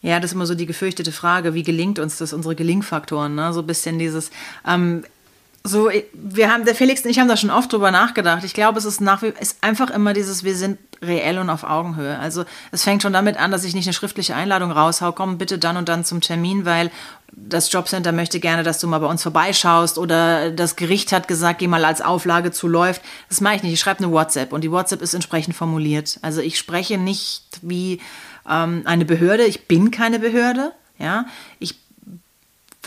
Ja, 0.00 0.20
das 0.20 0.30
ist 0.30 0.34
immer 0.34 0.46
so 0.46 0.54
die 0.54 0.66
gefürchtete 0.66 1.10
Frage, 1.10 1.54
wie 1.54 1.64
gelingt 1.64 1.98
uns 1.98 2.18
das, 2.18 2.32
unsere 2.32 2.54
Gelingfaktoren, 2.54 3.34
ne? 3.34 3.52
so 3.52 3.60
ein 3.60 3.66
bisschen 3.66 3.98
dieses, 3.98 4.30
ähm, 4.66 5.04
so, 5.68 5.90
wir 6.12 6.52
haben, 6.52 6.64
der 6.64 6.74
Felix 6.74 7.04
und 7.04 7.10
ich 7.10 7.18
haben 7.18 7.28
da 7.28 7.36
schon 7.36 7.50
oft 7.50 7.72
drüber 7.72 7.90
nachgedacht. 7.90 8.44
Ich 8.44 8.54
glaube, 8.54 8.78
es 8.78 8.84
ist 8.84 9.00
nach 9.00 9.22
wie 9.22 9.32
ist 9.40 9.58
einfach 9.62 9.90
immer 9.90 10.12
dieses, 10.12 10.44
wir 10.44 10.56
sind 10.56 10.78
reell 11.00 11.38
und 11.38 11.50
auf 11.50 11.64
Augenhöhe. 11.64 12.18
Also 12.18 12.44
es 12.72 12.82
fängt 12.82 13.02
schon 13.02 13.12
damit 13.12 13.36
an, 13.36 13.52
dass 13.52 13.64
ich 13.64 13.74
nicht 13.74 13.86
eine 13.86 13.92
schriftliche 13.92 14.34
Einladung 14.34 14.72
raushau, 14.72 15.12
komm 15.12 15.38
bitte 15.38 15.58
dann 15.58 15.76
und 15.76 15.88
dann 15.88 16.04
zum 16.04 16.20
Termin, 16.20 16.64
weil 16.64 16.90
das 17.32 17.70
Jobcenter 17.70 18.12
möchte 18.12 18.40
gerne, 18.40 18.62
dass 18.62 18.80
du 18.80 18.88
mal 18.88 18.98
bei 18.98 19.06
uns 19.06 19.22
vorbeischaust 19.22 19.98
oder 19.98 20.50
das 20.50 20.76
Gericht 20.76 21.12
hat 21.12 21.28
gesagt, 21.28 21.60
geh 21.60 21.68
mal 21.68 21.84
als 21.84 22.00
Auflage 22.00 22.50
zu 22.50 22.66
läuft. 22.66 23.02
Das 23.28 23.40
mache 23.40 23.56
ich 23.56 23.62
nicht. 23.62 23.74
Ich 23.74 23.80
schreibe 23.80 24.02
eine 24.02 24.12
WhatsApp 24.12 24.52
und 24.52 24.62
die 24.62 24.72
WhatsApp 24.72 25.02
ist 25.02 25.14
entsprechend 25.14 25.54
formuliert. 25.54 26.18
Also 26.22 26.40
ich 26.40 26.58
spreche 26.58 26.98
nicht 26.98 27.44
wie 27.62 28.00
ähm, 28.48 28.82
eine 28.84 29.04
Behörde. 29.04 29.44
Ich 29.44 29.68
bin 29.68 29.90
keine 29.90 30.18
Behörde. 30.18 30.72
Ja, 30.98 31.26
ich 31.60 31.76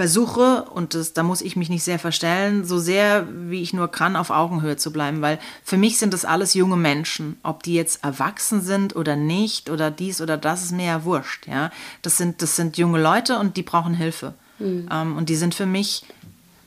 versuche, 0.02 0.64
und 0.64 0.96
das, 0.96 1.14
da 1.14 1.22
muss 1.22 1.44
ich 1.44 1.56
mich 1.56 1.70
nicht 1.70 1.84
sehr 1.84 2.00
verstellen, 2.00 2.66
so 2.66 2.80
sehr 2.80 3.28
wie 3.30 3.62
ich 3.62 3.72
nur 3.72 3.88
kann, 3.88 4.16
auf 4.16 4.32
Augenhöhe 4.32 4.76
zu 4.76 4.92
bleiben, 4.92 5.22
weil 5.22 5.38
für 5.64 5.78
mich 5.78 6.00
sind 6.00 6.12
das 6.12 6.26
alles 6.26 6.56
junge 6.56 6.76
Menschen. 6.76 7.38
Ob 7.44 7.62
die 7.62 7.76
jetzt 7.76 8.04
erwachsen 8.04 8.64
sind 8.64 8.96
oder 8.96 9.16
nicht 9.16 9.70
oder 9.70 9.92
dies 9.92 10.20
oder 10.20 10.38
das, 10.38 10.64
ist 10.64 10.72
mir 10.72 10.88
ja 10.88 11.06
wurscht. 11.06 11.46
Ja? 11.46 11.70
Das, 12.02 12.18
sind, 12.18 12.42
das 12.42 12.56
sind 12.56 12.80
junge 12.80 13.00
Leute 13.00 13.38
und 13.38 13.58
die 13.58 13.62
brauchen 13.62 13.94
Hilfe. 13.94 14.34
Mhm. 14.58 14.90
Ähm, 14.92 15.18
und 15.18 15.30
die 15.30 15.36
sind 15.36 15.54
für 15.54 15.68
mich 15.68 16.04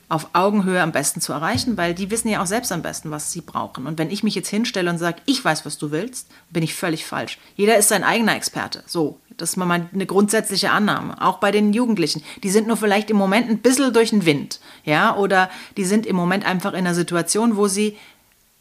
auf 0.09 0.29
Augenhöhe 0.33 0.81
am 0.81 0.93
besten 0.93 1.21
zu 1.21 1.33
erreichen, 1.33 1.77
weil 1.77 1.93
die 1.93 2.13
wissen 2.13 2.29
ja 2.29 2.41
auch 2.41 2.47
selbst 2.47 2.71
am 2.71 2.83
besten, 2.83 3.11
was 3.11 3.33
sie 3.33 3.41
brauchen. 3.41 3.89
Und 3.89 3.99
wenn 3.99 4.11
ich 4.11 4.23
mich 4.23 4.37
jetzt 4.37 4.49
hinstelle 4.49 4.89
und 4.91 4.99
sage, 4.99 5.21
ich 5.27 5.45
weiß, 5.45 5.67
was 5.67 5.77
du 5.77 5.91
willst, 5.91 6.29
bin 6.51 6.63
ich 6.63 6.75
völlig 6.75 7.05
falsch. 7.05 7.39
Jeder 7.57 7.77
ist 7.79 7.89
sein 7.89 8.05
eigener 8.05 8.37
Experte. 8.37 8.85
So, 8.87 9.19
das 9.37 9.51
ist 9.51 9.57
mal 9.57 9.89
eine 9.93 10.07
grundsätzliche 10.07 10.71
Annahme. 10.71 11.21
Auch 11.21 11.39
bei 11.39 11.51
den 11.51 11.73
Jugendlichen. 11.73 12.23
Die 12.43 12.51
sind 12.51 12.67
nur 12.67 12.77
vielleicht 12.77 13.11
im 13.11 13.17
Moment 13.17 13.51
ein 13.51 13.59
bisschen 13.59 13.93
durch 13.93 14.11
den 14.11 14.27
Wind. 14.27 14.61
Ja, 14.85 15.17
oder 15.17 15.51
die 15.77 15.85
sind 15.85 16.07
im 16.07 16.17
Moment 16.17 16.45
einfach 16.45 16.73
in 16.73 16.81
einer 16.81 16.95
Situation, 16.95 17.57
wo 17.57 17.69
sie 17.69 17.97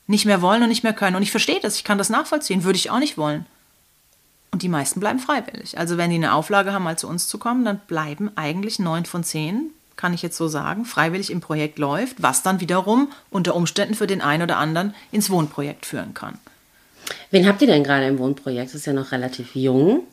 nicht 0.08 0.26
mehr 0.26 0.42
wollen 0.42 0.64
und 0.64 0.70
nicht 0.70 0.84
mehr 0.84 0.94
können. 0.94 1.16
Und 1.16 1.24
ich 1.24 1.32
verstehe 1.32 1.60
das, 1.62 1.76
ich 1.76 1.84
kann 1.84 1.98
das 1.98 2.10
nachvollziehen, 2.10 2.64
würde 2.64 2.78
ich 2.78 2.90
auch 2.90 3.00
nicht 3.00 3.18
wollen. 3.18 3.46
Und 4.52 4.62
die 4.62 4.70
meisten 4.70 5.00
bleiben 5.00 5.20
freiwillig. 5.20 5.78
Also 5.78 5.98
wenn 5.98 6.12
die 6.12 6.18
eine 6.18 6.34
Auflage 6.34 6.74
haben, 6.74 6.84
mal 6.84 6.98
zu 6.98 7.08
uns 7.08 7.28
zu 7.28 7.40
kommen, 7.40 7.66
dann 7.66 7.80
bleiben 7.88 8.32
eigentlich 8.36 8.78
neun 8.78 9.06
von 9.06 9.24
zehn, 9.24 9.72
kann 9.96 10.14
ich 10.14 10.22
jetzt 10.22 10.38
so 10.38 10.48
sagen, 10.48 10.86
freiwillig 10.86 11.32
im 11.32 11.42
Projekt 11.42 11.80
läuft, 11.80 12.22
was 12.22 12.44
dann 12.44 12.60
wiederum 12.60 13.10
unter 13.32 13.56
Umständen 13.56 13.96
für 13.96 14.08
den 14.08 14.22
einen 14.22 14.44
oder 14.44 14.58
anderen 14.58 14.94
ins 15.12 15.30
Wohnprojekt 15.30 15.86
führen 15.86 16.14
kann. 16.14 16.38
Wen 17.32 17.48
habt 17.48 17.62
ihr 17.62 17.68
denn 17.68 17.84
gerade 17.84 18.08
im 18.08 18.20
Wohnprojekt? 18.20 18.68
Das 18.68 18.76
ist 18.76 18.86
ja 18.86 18.94
noch 18.94 19.12
relativ 19.12 19.56
jung. 19.56 20.04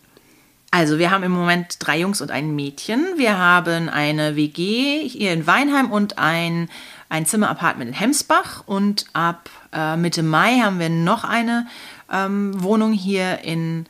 Also, 0.72 0.98
wir 0.98 1.10
haben 1.10 1.24
im 1.24 1.32
Moment 1.32 1.76
drei 1.80 1.98
Jungs 1.98 2.20
und 2.20 2.30
ein 2.30 2.54
Mädchen. 2.54 3.04
Wir 3.16 3.36
haben 3.36 3.88
eine 3.88 4.36
WG 4.36 5.08
hier 5.08 5.32
in 5.32 5.46
Weinheim 5.46 5.90
und 5.90 6.18
ein, 6.18 6.68
ein 7.08 7.26
Zimmerapartment 7.26 7.90
in 7.90 7.96
Hemsbach. 7.96 8.62
Und 8.66 9.06
ab 9.12 9.50
äh, 9.72 9.96
Mitte 9.96 10.22
Mai 10.22 10.60
haben 10.60 10.78
wir 10.78 10.88
noch 10.88 11.24
eine 11.24 11.66
ähm, 12.12 12.62
Wohnung 12.62 12.92
hier 12.92 13.40
in 13.40 13.86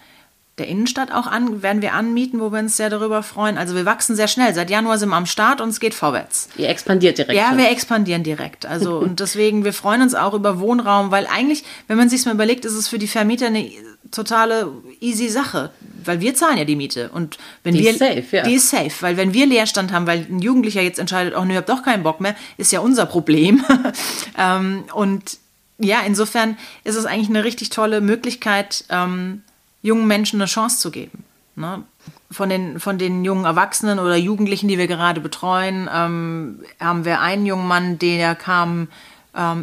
der 0.60 0.68
Innenstadt 0.68 1.10
auch 1.10 1.26
an, 1.26 1.62
werden 1.62 1.80
wir 1.80 1.94
anmieten, 1.94 2.38
wo 2.38 2.52
wir 2.52 2.58
uns 2.58 2.76
sehr 2.76 2.90
darüber 2.90 3.22
freuen. 3.22 3.56
Also 3.56 3.74
wir 3.74 3.86
wachsen 3.86 4.14
sehr 4.14 4.28
schnell. 4.28 4.54
Seit 4.54 4.68
Januar 4.68 4.98
sind 4.98 5.08
wir 5.08 5.16
am 5.16 5.26
Start 5.26 5.60
und 5.60 5.70
es 5.70 5.80
geht 5.80 5.94
vorwärts. 5.94 6.50
Ihr 6.56 6.68
expandiert 6.68 7.16
direkt. 7.18 7.34
Ja, 7.34 7.56
wir 7.56 7.70
expandieren 7.70 8.22
direkt. 8.22 8.66
Also 8.66 8.98
und 9.00 9.20
deswegen, 9.20 9.64
wir 9.64 9.72
freuen 9.72 10.02
uns 10.02 10.14
auch 10.14 10.34
über 10.34 10.60
Wohnraum, 10.60 11.10
weil 11.10 11.26
eigentlich, 11.26 11.64
wenn 11.88 11.96
man 11.96 12.10
sich 12.10 12.24
mal 12.26 12.34
überlegt, 12.34 12.66
ist 12.66 12.74
es 12.74 12.88
für 12.88 12.98
die 12.98 13.08
Vermieter 13.08 13.46
eine 13.46 13.70
totale 14.10 14.70
easy 15.00 15.28
Sache, 15.28 15.70
weil 16.04 16.20
wir 16.20 16.34
zahlen 16.34 16.58
ja 16.58 16.64
die 16.64 16.76
Miete 16.76 17.10
und 17.10 17.38
wenn 17.62 17.74
die 17.74 17.84
wir 17.84 17.90
ist 17.90 17.98
safe, 18.00 18.24
ja. 18.32 18.42
die 18.42 18.54
ist 18.54 18.68
safe, 18.68 18.92
weil 19.00 19.16
wenn 19.16 19.32
wir 19.32 19.46
Leerstand 19.46 19.92
haben, 19.92 20.06
weil 20.06 20.26
ein 20.28 20.40
Jugendlicher 20.40 20.82
jetzt 20.82 20.98
entscheidet, 20.98 21.34
oh, 21.36 21.44
ne, 21.44 21.52
ich 21.52 21.56
hab 21.56 21.66
doch 21.66 21.82
keinen 21.82 22.02
Bock 22.02 22.20
mehr, 22.20 22.34
ist 22.58 22.72
ja 22.72 22.80
unser 22.80 23.06
Problem. 23.06 23.64
ähm, 24.38 24.84
und 24.94 25.38
ja, 25.78 26.00
insofern 26.06 26.58
ist 26.84 26.96
es 26.96 27.06
eigentlich 27.06 27.30
eine 27.30 27.44
richtig 27.44 27.70
tolle 27.70 28.00
Möglichkeit, 28.00 28.84
ähm, 28.90 29.42
jungen 29.82 30.06
Menschen 30.06 30.40
eine 30.40 30.46
Chance 30.46 30.78
zu 30.78 30.90
geben. 30.90 31.24
Ne? 31.56 31.84
Von, 32.30 32.48
den, 32.48 32.80
von 32.80 32.98
den 32.98 33.24
jungen 33.24 33.44
Erwachsenen 33.44 33.98
oder 33.98 34.16
Jugendlichen, 34.16 34.68
die 34.68 34.78
wir 34.78 34.86
gerade 34.86 35.20
betreuen, 35.20 35.88
ähm, 35.92 36.60
haben 36.78 37.04
wir 37.04 37.20
einen 37.20 37.46
jungen 37.46 37.66
Mann, 37.66 37.98
der 37.98 38.34
kam 38.34 38.88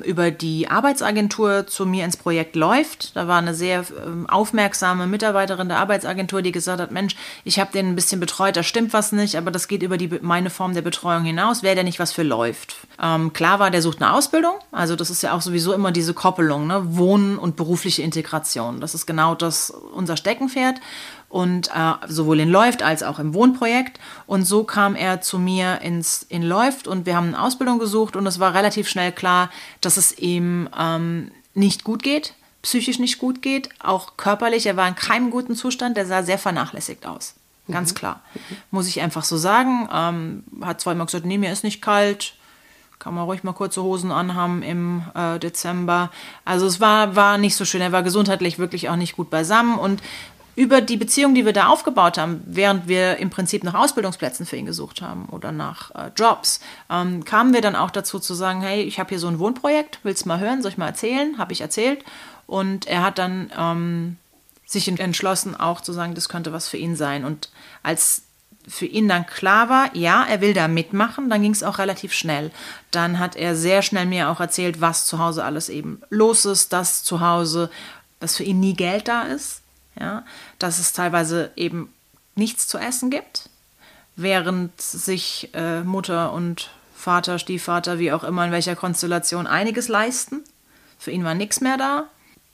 über 0.05 0.31
die 0.31 0.69
Arbeitsagentur 0.69 1.67
zu 1.67 1.85
mir 1.85 2.05
ins 2.05 2.15
Projekt 2.15 2.55
läuft. 2.55 3.15
Da 3.15 3.27
war 3.27 3.37
eine 3.37 3.53
sehr 3.53 3.83
ähm, 4.05 4.27
aufmerksame 4.29 5.07
Mitarbeiterin 5.07 5.67
der 5.67 5.79
Arbeitsagentur, 5.79 6.41
die 6.41 6.53
gesagt 6.53 6.79
hat, 6.79 6.91
Mensch, 6.91 7.17
ich 7.43 7.59
habe 7.59 7.73
den 7.73 7.89
ein 7.89 7.95
bisschen 7.95 8.21
betreut, 8.21 8.55
da 8.55 8.63
stimmt 8.63 8.93
was 8.93 9.11
nicht, 9.11 9.35
aber 9.35 9.51
das 9.51 9.67
geht 9.67 9.83
über 9.83 9.97
die, 9.97 10.07
meine 10.21 10.49
Form 10.49 10.73
der 10.73 10.81
Betreuung 10.81 11.25
hinaus. 11.25 11.63
Wäre 11.63 11.75
der 11.75 11.83
nicht 11.83 11.99
was 11.99 12.13
für 12.13 12.23
läuft? 12.23 12.77
Ähm, 13.01 13.33
klar 13.33 13.59
war, 13.59 13.69
der 13.69 13.81
sucht 13.81 14.01
eine 14.01 14.13
Ausbildung. 14.13 14.53
Also 14.71 14.95
das 14.95 15.09
ist 15.09 15.21
ja 15.21 15.33
auch 15.33 15.41
sowieso 15.41 15.73
immer 15.73 15.91
diese 15.91 16.13
Koppelung, 16.13 16.65
ne? 16.65 16.81
Wohnen 16.95 17.37
und 17.37 17.57
berufliche 17.57 18.03
Integration. 18.03 18.79
Das 18.79 18.95
ist 18.95 19.05
genau 19.05 19.35
das 19.35 19.69
unser 19.69 20.15
Steckenpferd 20.15 20.79
und 21.29 21.69
äh, 21.73 21.93
sowohl 22.07 22.39
in 22.39 22.49
Läuft 22.49 22.81
als 22.83 23.03
auch 23.03 23.19
im 23.19 23.33
Wohnprojekt. 23.33 23.99
Und 24.25 24.45
so 24.45 24.63
kam 24.63 24.95
er 24.95 25.21
zu 25.21 25.39
mir 25.39 25.81
ins, 25.81 26.25
in 26.29 26.43
Läuft 26.43 26.87
und 26.87 27.05
wir 27.05 27.15
haben 27.15 27.27
eine 27.27 27.41
Ausbildung 27.41 27.79
gesucht 27.79 28.15
und 28.15 28.25
es 28.27 28.39
war 28.39 28.53
relativ 28.53 28.87
schnell 28.87 29.11
klar, 29.11 29.49
dass 29.81 29.97
es 29.97 30.17
ihm 30.17 30.69
ähm, 30.77 31.31
nicht 31.53 31.83
gut 31.83 32.03
geht, 32.03 32.33
psychisch 32.61 32.99
nicht 32.99 33.17
gut 33.17 33.41
geht, 33.41 33.69
auch 33.79 34.17
körperlich. 34.17 34.65
Er 34.65 34.77
war 34.77 34.87
in 34.87 34.95
keinem 34.95 35.31
guten 35.31 35.55
Zustand, 35.55 35.97
der 35.97 36.05
sah 36.05 36.23
sehr 36.23 36.37
vernachlässigt 36.37 37.05
aus. 37.05 37.35
Ganz 37.69 37.91
mhm. 37.91 37.95
klar. 37.95 38.21
Muss 38.71 38.87
ich 38.87 39.01
einfach 39.01 39.23
so 39.23 39.37
sagen. 39.37 39.89
Ähm, 39.91 40.43
hat 40.61 40.81
zweimal 40.81 41.05
gesagt, 41.05 41.25
nee, 41.25 41.37
mir 41.37 41.51
ist 41.51 41.63
nicht 41.63 41.81
kalt. 41.81 42.33
Kann 42.99 43.13
man 43.13 43.25
ruhig 43.25 43.43
mal 43.43 43.53
kurze 43.53 43.83
Hosen 43.83 44.11
anhaben 44.11 44.63
im 44.63 45.03
äh, 45.13 45.37
Dezember. 45.37 46.09
Also 46.45 46.65
es 46.65 46.79
war, 46.79 47.15
war 47.15 47.37
nicht 47.37 47.55
so 47.55 47.63
schön. 47.63 47.81
Er 47.81 47.91
war 47.91 48.03
gesundheitlich 48.03 48.57
wirklich 48.57 48.89
auch 48.89 48.95
nicht 48.95 49.15
gut 49.15 49.29
beisammen. 49.29 49.77
Und 49.77 50.01
über 50.57 50.81
die 50.81 50.97
Beziehung, 50.97 51.35
die 51.35 51.45
wir 51.45 51.53
da 51.53 51.67
aufgebaut 51.67 52.17
haben, 52.17 52.41
während 52.47 52.87
wir 52.87 53.17
im 53.17 53.29
Prinzip 53.29 53.63
nach 53.63 53.75
Ausbildungsplätzen 53.75 54.47
für 54.47 54.55
ihn 54.55 54.65
gesucht 54.65 55.03
haben 55.03 55.29
oder 55.29 55.51
nach 55.51 55.91
äh, 55.93 56.09
Jobs, 56.15 56.61
ähm, 56.89 57.23
kamen 57.23 57.53
wir 57.53 57.61
dann 57.61 57.75
auch 57.75 57.91
dazu 57.91 58.17
zu 58.17 58.33
sagen, 58.33 58.61
hey, 58.61 58.81
ich 58.81 58.99
habe 58.99 59.09
hier 59.09 59.19
so 59.19 59.27
ein 59.27 59.37
Wohnprojekt, 59.37 59.99
willst 60.01 60.25
du 60.25 60.29
mal 60.29 60.39
hören, 60.39 60.63
soll 60.63 60.71
ich 60.71 60.77
mal 60.79 60.87
erzählen? 60.87 61.37
Habe 61.37 61.53
ich 61.53 61.61
erzählt. 61.61 62.03
Und 62.47 62.87
er 62.87 63.03
hat 63.03 63.19
dann 63.19 63.51
ähm, 63.55 64.17
sich 64.65 64.87
entschlossen, 64.87 65.55
auch 65.55 65.79
zu 65.79 65.93
sagen, 65.93 66.15
das 66.15 66.27
könnte 66.27 66.51
was 66.51 66.67
für 66.67 66.77
ihn 66.77 66.95
sein. 66.95 67.23
Und 67.23 67.51
als 67.83 68.23
für 68.67 68.87
ihn 68.87 69.07
dann 69.07 69.27
klar 69.27 69.69
war, 69.69 69.95
ja, 69.95 70.25
er 70.27 70.41
will 70.41 70.55
da 70.55 70.67
mitmachen, 70.67 71.29
dann 71.29 71.43
ging 71.43 71.51
es 71.51 71.61
auch 71.61 71.77
relativ 71.77 72.13
schnell. 72.13 72.49
Dann 72.89 73.19
hat 73.19 73.35
er 73.35 73.55
sehr 73.55 73.83
schnell 73.83 74.07
mir 74.07 74.29
auch 74.29 74.39
erzählt, 74.39 74.81
was 74.81 75.05
zu 75.05 75.19
Hause 75.19 75.43
alles 75.43 75.69
eben 75.69 76.01
los 76.09 76.45
ist, 76.45 76.73
dass 76.73 77.03
zu 77.03 77.21
Hause, 77.21 77.69
dass 78.19 78.37
für 78.37 78.43
ihn 78.43 78.59
nie 78.59 78.73
Geld 78.73 79.07
da 79.07 79.21
ist, 79.21 79.61
ja, 79.99 80.23
dass 80.59 80.79
es 80.79 80.93
teilweise 80.93 81.51
eben 81.55 81.93
nichts 82.35 82.67
zu 82.67 82.77
essen 82.77 83.09
gibt, 83.09 83.49
während 84.15 84.79
sich 84.81 85.49
äh, 85.53 85.81
Mutter 85.81 86.33
und 86.33 86.69
Vater, 86.95 87.39
Stiefvater, 87.39 87.99
wie 87.99 88.11
auch 88.11 88.23
immer, 88.23 88.45
in 88.45 88.51
welcher 88.51 88.75
Konstellation 88.75 89.47
einiges 89.47 89.87
leisten. 89.87 90.43
Für 90.99 91.11
ihn 91.11 91.23
war 91.23 91.35
nichts 91.35 91.61
mehr 91.61 91.77
da, 91.77 92.05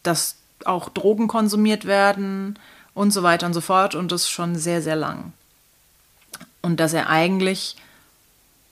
dass 0.03 0.35
auch 0.65 0.89
Drogen 0.89 1.27
konsumiert 1.27 1.85
werden 1.85 2.59
und 2.93 3.11
so 3.11 3.23
weiter 3.23 3.47
und 3.47 3.53
so 3.53 3.61
fort 3.61 3.95
und 3.95 4.11
das 4.11 4.29
schon 4.29 4.55
sehr, 4.55 4.81
sehr 4.81 4.95
lang. 4.95 5.33
Und 6.61 6.79
dass 6.79 6.93
er 6.93 7.09
eigentlich 7.09 7.75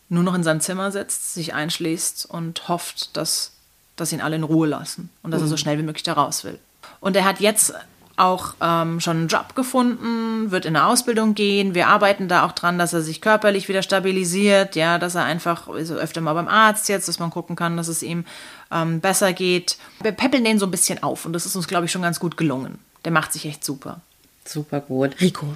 nur 0.10 0.24
noch 0.24 0.34
in 0.34 0.44
seinem 0.44 0.60
Zimmer 0.60 0.92
sitzt, 0.92 1.34
sich 1.34 1.54
einschließt 1.54 2.26
und 2.26 2.68
hofft, 2.68 3.16
dass, 3.16 3.54
dass 3.96 4.12
ihn 4.12 4.22
alle 4.22 4.36
in 4.36 4.44
Ruhe 4.44 4.68
lassen 4.68 5.10
und 5.24 5.32
dass 5.32 5.40
mhm. 5.40 5.46
er 5.46 5.50
so 5.50 5.56
mhm. 5.56 5.58
schnell 5.58 5.78
wie 5.78 5.84
möglich 5.84 6.04
da 6.04 6.14
raus 6.14 6.44
will. 6.44 6.60
Und 7.00 7.16
er 7.16 7.26
hat 7.26 7.40
jetzt 7.40 7.74
auch 8.22 8.54
ähm, 8.62 9.00
schon 9.00 9.18
einen 9.18 9.28
Job 9.28 9.56
gefunden, 9.56 10.52
wird 10.52 10.66
in 10.66 10.76
eine 10.76 10.86
Ausbildung 10.86 11.34
gehen. 11.34 11.74
Wir 11.74 11.88
arbeiten 11.88 12.28
da 12.28 12.46
auch 12.46 12.52
dran, 12.52 12.78
dass 12.78 12.94
er 12.94 13.02
sich 13.02 13.20
körperlich 13.20 13.68
wieder 13.68 13.82
stabilisiert, 13.82 14.76
ja, 14.76 15.00
dass 15.00 15.16
er 15.16 15.24
einfach 15.24 15.68
so 15.82 15.96
öfter 15.96 16.22
mal 16.22 16.34
beim 16.34 16.48
Arzt 16.48 16.88
jetzt, 16.88 17.08
dass 17.08 17.20
man 17.20 17.32
gucken 17.32 17.56
kann, 17.56 17.78
dass 17.78 17.88
es 17.88 18.04
ihm 18.04 18.26
ähm, 18.72 19.00
besser 19.00 19.34
geht. 19.34 19.78
Wir 20.02 20.12
peppeln 20.12 20.44
den 20.44 20.60
so 20.60 20.68
ein 20.68 20.72
bisschen 20.72 21.02
auf 21.02 21.26
und 21.26 21.34
das 21.34 21.46
ist 21.46 21.56
uns, 21.56 21.68
glaube 21.68 21.86
ich, 21.86 21.92
schon 21.92 22.04
ganz 22.04 22.20
gut 22.20 22.38
gelungen. 22.38 22.80
Der 23.06 23.12
macht 23.12 23.34
sich 23.34 23.46
echt 23.46 23.66
super. 23.66 24.02
Super 24.46 24.80
gut. 24.80 25.20
Rico, 25.20 25.48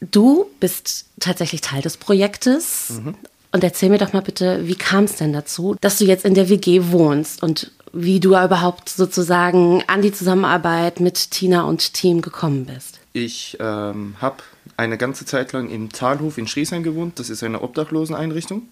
du 0.00 0.46
bist 0.60 1.06
tatsächlich 1.20 1.60
Teil 1.60 1.82
des 1.82 1.96
Projektes. 1.96 2.90
Mhm. 2.90 3.14
Und 3.52 3.64
erzähl 3.64 3.88
mir 3.88 3.98
doch 3.98 4.12
mal 4.12 4.22
bitte, 4.22 4.66
wie 4.66 4.74
kam 4.74 5.04
es 5.04 5.16
denn 5.16 5.32
dazu, 5.32 5.76
dass 5.80 5.98
du 5.98 6.04
jetzt 6.04 6.24
in 6.24 6.34
der 6.34 6.50
WG 6.50 6.90
wohnst 6.90 7.42
und 7.42 7.70
wie 7.96 8.20
du 8.20 8.30
überhaupt 8.30 8.88
sozusagen 8.88 9.82
an 9.86 10.02
die 10.02 10.12
Zusammenarbeit 10.12 11.00
mit 11.00 11.30
Tina 11.30 11.62
und 11.62 11.94
Team 11.94 12.20
gekommen 12.20 12.66
bist. 12.66 13.00
Ich 13.12 13.56
ähm, 13.60 14.14
habe 14.20 14.36
eine 14.76 14.98
ganze 14.98 15.24
Zeit 15.24 15.52
lang 15.52 15.70
im 15.70 15.90
Talhof 15.90 16.38
in 16.38 16.46
Schriesheim 16.46 16.82
gewohnt. 16.82 17.18
Das 17.18 17.30
ist 17.30 17.42
eine 17.42 17.62
Obdachloseneinrichtung, 17.62 18.62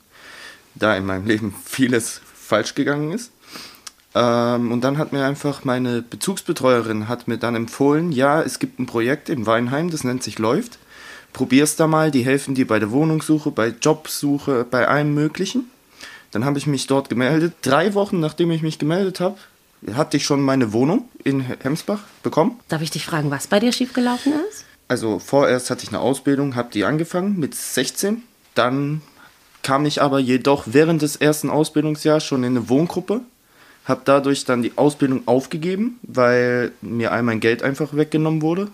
da 0.75 0.95
in 0.97 1.07
meinem 1.07 1.27
Leben 1.27 1.55
vieles 1.65 2.21
falsch 2.35 2.75
gegangen 2.75 3.13
ist. 3.13 3.33
Ähm, 4.15 4.71
und 4.71 4.83
dann 4.83 4.99
hat 4.99 5.13
mir 5.13 5.25
einfach 5.25 5.65
meine 5.65 6.03
Bezugsbetreuerin 6.03 7.09
hat 7.09 7.27
mir 7.27 7.39
dann 7.39 7.57
empfohlen, 7.57 8.13
ja, 8.13 8.43
es 8.43 8.59
gibt 8.59 8.79
ein 8.79 8.87
Projekt 8.87 9.29
im 9.29 9.47
Weinheim, 9.47 9.91
das 9.91 10.05
nennt 10.05 10.23
sich 10.23 10.39
Läuft. 10.39 10.79
Probier's 11.33 11.75
da 11.75 11.89
mal, 11.89 12.13
die 12.13 12.25
helfen 12.25 12.55
dir 12.55 12.67
bei 12.67 12.79
der 12.79 12.93
Wohnungssuche, 12.93 13.51
bei 13.51 13.69
Jobsuche, 13.69 14.65
bei 14.71 14.87
allem 14.87 15.15
Möglichen. 15.15 15.69
Dann 16.35 16.45
habe 16.45 16.59
ich 16.59 16.67
mich 16.67 16.89
dort 16.89 17.09
gemeldet. 17.09 17.55
Drei 17.63 17.95
Wochen 17.95 18.19
nachdem 18.19 18.51
ich 18.51 18.61
mich 18.61 18.81
gemeldet 18.81 19.21
habe, 19.21 19.37
hatte 19.93 20.17
ich 20.17 20.25
schon 20.25 20.43
meine 20.43 20.73
Wohnung 20.73 21.09
in 21.23 21.41
Hemsbach 21.41 22.01
bekommen. 22.25 22.59
Darf 22.69 22.83
ich 22.83 22.91
dich 22.91 23.07
fragen, 23.07 23.31
was 23.31 23.47
bei 23.47 23.61
dir 23.61 23.71
schiefgelaufen 23.71 24.33
ist? 24.51 24.65
Also 24.89 25.21
vorerst 25.21 25.71
hatte 25.71 25.85
ich 25.85 25.91
eine 25.91 26.01
Ausbildung, 26.01 26.57
habe 26.57 26.71
die 26.73 26.85
angefangen 26.85 27.39
mit 27.39 27.55
16. 27.55 28.25
Dann 28.57 29.01
kam 29.63 29.87
ich 29.87 30.03
aber 30.03 30.19
jedoch 30.19 30.65
während 30.67 31.03
des 31.03 31.15
ersten 31.15 31.51
Ausbildungsjahres 31.51 32.25
schon 32.25 32.43
in 32.43 32.57
eine 32.57 32.69
Wohngruppe. 32.69 33.21
Habe 33.85 34.03
dadurch 34.05 34.45
dann 34.45 34.65
die 34.65 34.77
Ausbildung 34.77 35.23
aufgegeben, 35.27 36.01
weil 36.03 36.73
mir 36.81 37.13
all 37.13 37.23
mein 37.23 37.39
Geld 37.39 37.63
einfach 37.63 37.95
weggenommen 37.95 38.43
wurde. 38.43 38.69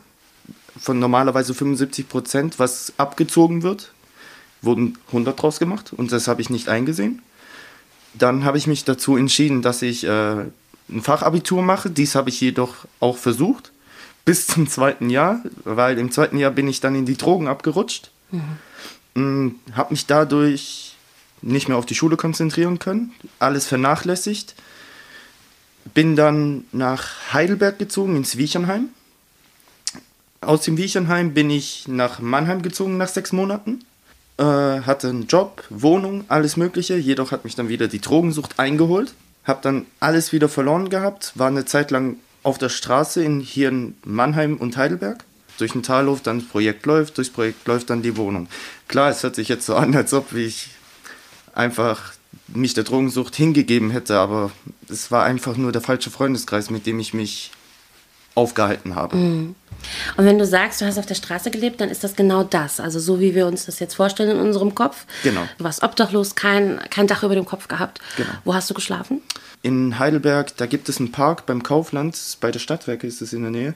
Von 0.79 0.99
normalerweise 0.99 1.53
75 1.53 2.09
Prozent, 2.09 2.59
was 2.59 2.95
abgezogen 2.97 3.63
wird, 3.63 3.93
wurden 4.63 4.97
100 5.09 5.41
draus 5.41 5.59
gemacht 5.59 5.93
und 5.93 6.11
das 6.11 6.27
habe 6.27 6.41
ich 6.41 6.49
nicht 6.49 6.71
eingesehen. 6.71 7.21
Dann 8.15 8.45
habe 8.45 8.59
ich 8.59 8.67
mich 8.67 8.85
dazu 8.85 9.17
entschieden, 9.17 9.63
dass 9.63 9.83
ich 9.83 10.05
äh, 10.05 10.47
ein 10.89 11.03
Fachabitur 11.03 11.63
mache. 11.63 11.91
Dies 11.91 12.15
habe 12.15 12.31
ich 12.31 12.41
jedoch 12.41 12.75
auch 12.99 13.17
versucht 13.17 13.73
bis 14.25 14.47
zum 14.47 14.69
zweiten 14.69 15.11
Jahr, 15.11 15.43
weil 15.65 15.99
im 15.99 16.13
zweiten 16.13 16.39
Jahr 16.39 16.51
bin 16.51 16.69
ich 16.69 16.81
dann 16.81 16.95
in 16.95 17.07
die 17.07 17.17
Drogen 17.17 17.49
abgerutscht. 17.49 18.11
Mhm. 19.15 19.57
Habe 19.75 19.93
mich 19.93 20.07
dadurch 20.07 20.95
nicht 21.43 21.69
mehr 21.69 21.77
auf 21.77 21.87
die 21.87 21.95
Schule 21.95 22.17
konzentrieren 22.17 22.79
können, 22.79 23.13
alles 23.39 23.67
vernachlässigt. 23.67 24.55
Bin 25.95 26.15
dann 26.15 26.65
nach 26.73 27.33
Heidelberg 27.33 27.79
gezogen, 27.79 28.15
ins 28.15 28.37
Wiechernheim. 28.37 28.91
Aus 30.43 30.63
dem 30.63 30.77
Wiechernheim 30.77 31.35
bin 31.35 31.51
ich 31.51 31.89
nach 31.89 32.21
Mannheim 32.21 32.63
gezogen 32.63 32.99
nach 32.99 33.09
sechs 33.09 33.33
Monaten 33.33 33.85
äh, 34.41 34.81
hatte 34.87 35.09
einen 35.09 35.27
Job, 35.27 35.65
Wohnung, 35.69 36.25
alles 36.29 36.57
Mögliche. 36.57 36.97
Jedoch 36.97 37.31
hat 37.31 37.45
mich 37.45 37.55
dann 37.55 37.69
wieder 37.69 37.89
die 37.89 38.01
Drogensucht 38.01 38.59
eingeholt. 38.59 39.13
Hab 39.45 39.61
dann 39.63 39.85
alles 40.01 40.33
wieder 40.33 40.49
verloren 40.49 40.89
gehabt. 40.89 41.33
War 41.35 41.49
eine 41.49 41.67
Zeit 41.67 41.91
lang 41.91 42.17
auf 42.43 42.57
der 42.57 42.71
Straße 42.71 43.23
in, 43.23 43.41
hier 43.41 43.69
in 43.69 43.95
Mannheim 44.03 44.57
und 44.57 44.77
Heidelberg. 44.79 45.25
Durch 45.59 45.73
den 45.73 45.83
Talhof, 45.83 46.23
dann 46.23 46.39
das 46.39 46.49
Projekt 46.49 46.87
läuft, 46.87 47.19
durchs 47.19 47.31
Projekt 47.31 47.69
läuft 47.69 47.91
dann 47.91 48.01
die 48.01 48.17
Wohnung. 48.17 48.49
Klar, 48.89 49.11
es 49.11 49.23
hört 49.23 49.35
sich 49.35 49.49
jetzt 49.49 49.67
so 49.67 49.75
an, 49.77 49.95
als 49.95 50.15
ob 50.15 50.33
ich 50.33 50.71
einfach 51.55 52.15
mich 52.49 52.73
der 52.73 52.85
Drogensucht 52.85 53.37
hingegeben 53.37 53.91
hätte, 53.91 54.19
aber 54.19 54.51
es 54.89 55.11
war 55.11 55.25
einfach 55.25 55.57
nur 55.57 55.71
der 55.71 55.83
falsche 55.83 56.11
Freundeskreis, 56.11 56.71
mit 56.71 56.87
dem 56.87 56.99
ich 56.99 57.13
mich 57.13 57.51
aufgehalten 58.35 58.95
habe. 58.95 59.17
Mhm. 59.17 59.55
Und 60.17 60.25
wenn 60.25 60.39
du 60.39 60.47
sagst, 60.47 60.81
du 60.81 60.87
hast 60.87 60.99
auf 60.99 61.07
der 61.07 61.15
Straße 61.15 61.51
gelebt, 61.51 61.81
dann 61.81 61.89
ist 61.89 62.05
das 62.05 62.17
genau 62.17 62.43
das. 62.43 62.81
Also 62.81 62.99
so 62.99 63.21
wie 63.21 63.35
wir 63.35 63.47
uns 63.47 63.67
das 63.67 63.79
jetzt 63.79 63.95
vorstellen 63.95 64.31
in 64.31 64.39
unserem 64.39 64.75
Kopf. 64.75 65.07
Genau. 65.23 65.43
Du 65.59 65.65
warst 65.65 65.83
obdachlos, 65.83 66.35
kein, 66.35 66.81
kein 66.91 67.07
Dach 67.07 67.23
über 67.23 67.35
dem 67.35 67.47
Kopf 67.47 67.69
gehabt. 67.69 68.01
Genau. 68.17 68.31
Wo 68.45 68.55
hast 68.55 68.69
du 68.71 68.75
geschlafen? 68.75 69.21
In 69.63 69.99
Heidelberg, 69.99 70.57
da 70.57 70.67
gibt 70.67 70.89
es 70.89 70.99
einen 70.99 71.13
Park 71.13 71.47
beim 71.47 71.63
Kaufland, 71.63 72.19
bei 72.41 72.51
der 72.51 72.61
Stadtwerke 72.61 73.07
ist 73.07 73.21
es 73.21 73.33
in 73.33 73.43
der 73.43 73.51
Nähe. 73.51 73.75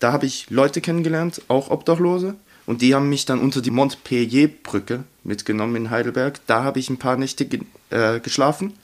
Da 0.00 0.12
habe 0.12 0.26
ich 0.26 0.50
Leute 0.50 0.80
kennengelernt, 0.80 1.42
auch 1.48 1.70
Obdachlose. 1.70 2.34
Und 2.66 2.82
die 2.82 2.94
haben 2.94 3.08
mich 3.08 3.24
dann 3.24 3.40
unter 3.40 3.62
die 3.62 3.70
Montpellier-Brücke 3.70 5.04
mitgenommen 5.24 5.74
in 5.76 5.90
Heidelberg. 5.90 6.40
Da 6.46 6.64
habe 6.64 6.78
ich 6.78 6.90
ein 6.90 6.98
paar 6.98 7.16
Nächte 7.16 7.46
ge 7.46 7.60
äh, 7.88 8.20
geschlafen. 8.20 8.74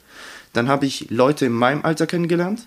Dann 0.55 0.69
habe 0.69 0.87
ich 0.87 1.11
Leute 1.11 1.47
in 1.47 1.53
meinem 1.53 1.85
Alter 1.85 2.07
kennengelernt, 2.07 2.67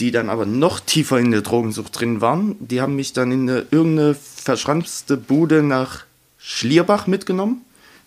die 0.00 0.10
dann 0.10 0.28
aber 0.30 0.46
noch 0.46 0.80
tiefer 0.80 1.18
in 1.18 1.30
der 1.30 1.42
Drogensucht 1.42 2.00
drin 2.00 2.20
waren. 2.20 2.56
Die 2.58 2.80
haben 2.80 2.96
mich 2.96 3.12
dann 3.12 3.30
in 3.30 3.48
eine, 3.48 3.66
irgendeine 3.70 4.14
verschranzte 4.14 5.16
Bude 5.16 5.62
nach 5.62 6.04
Schlierbach 6.38 7.06
mitgenommen, 7.06 7.62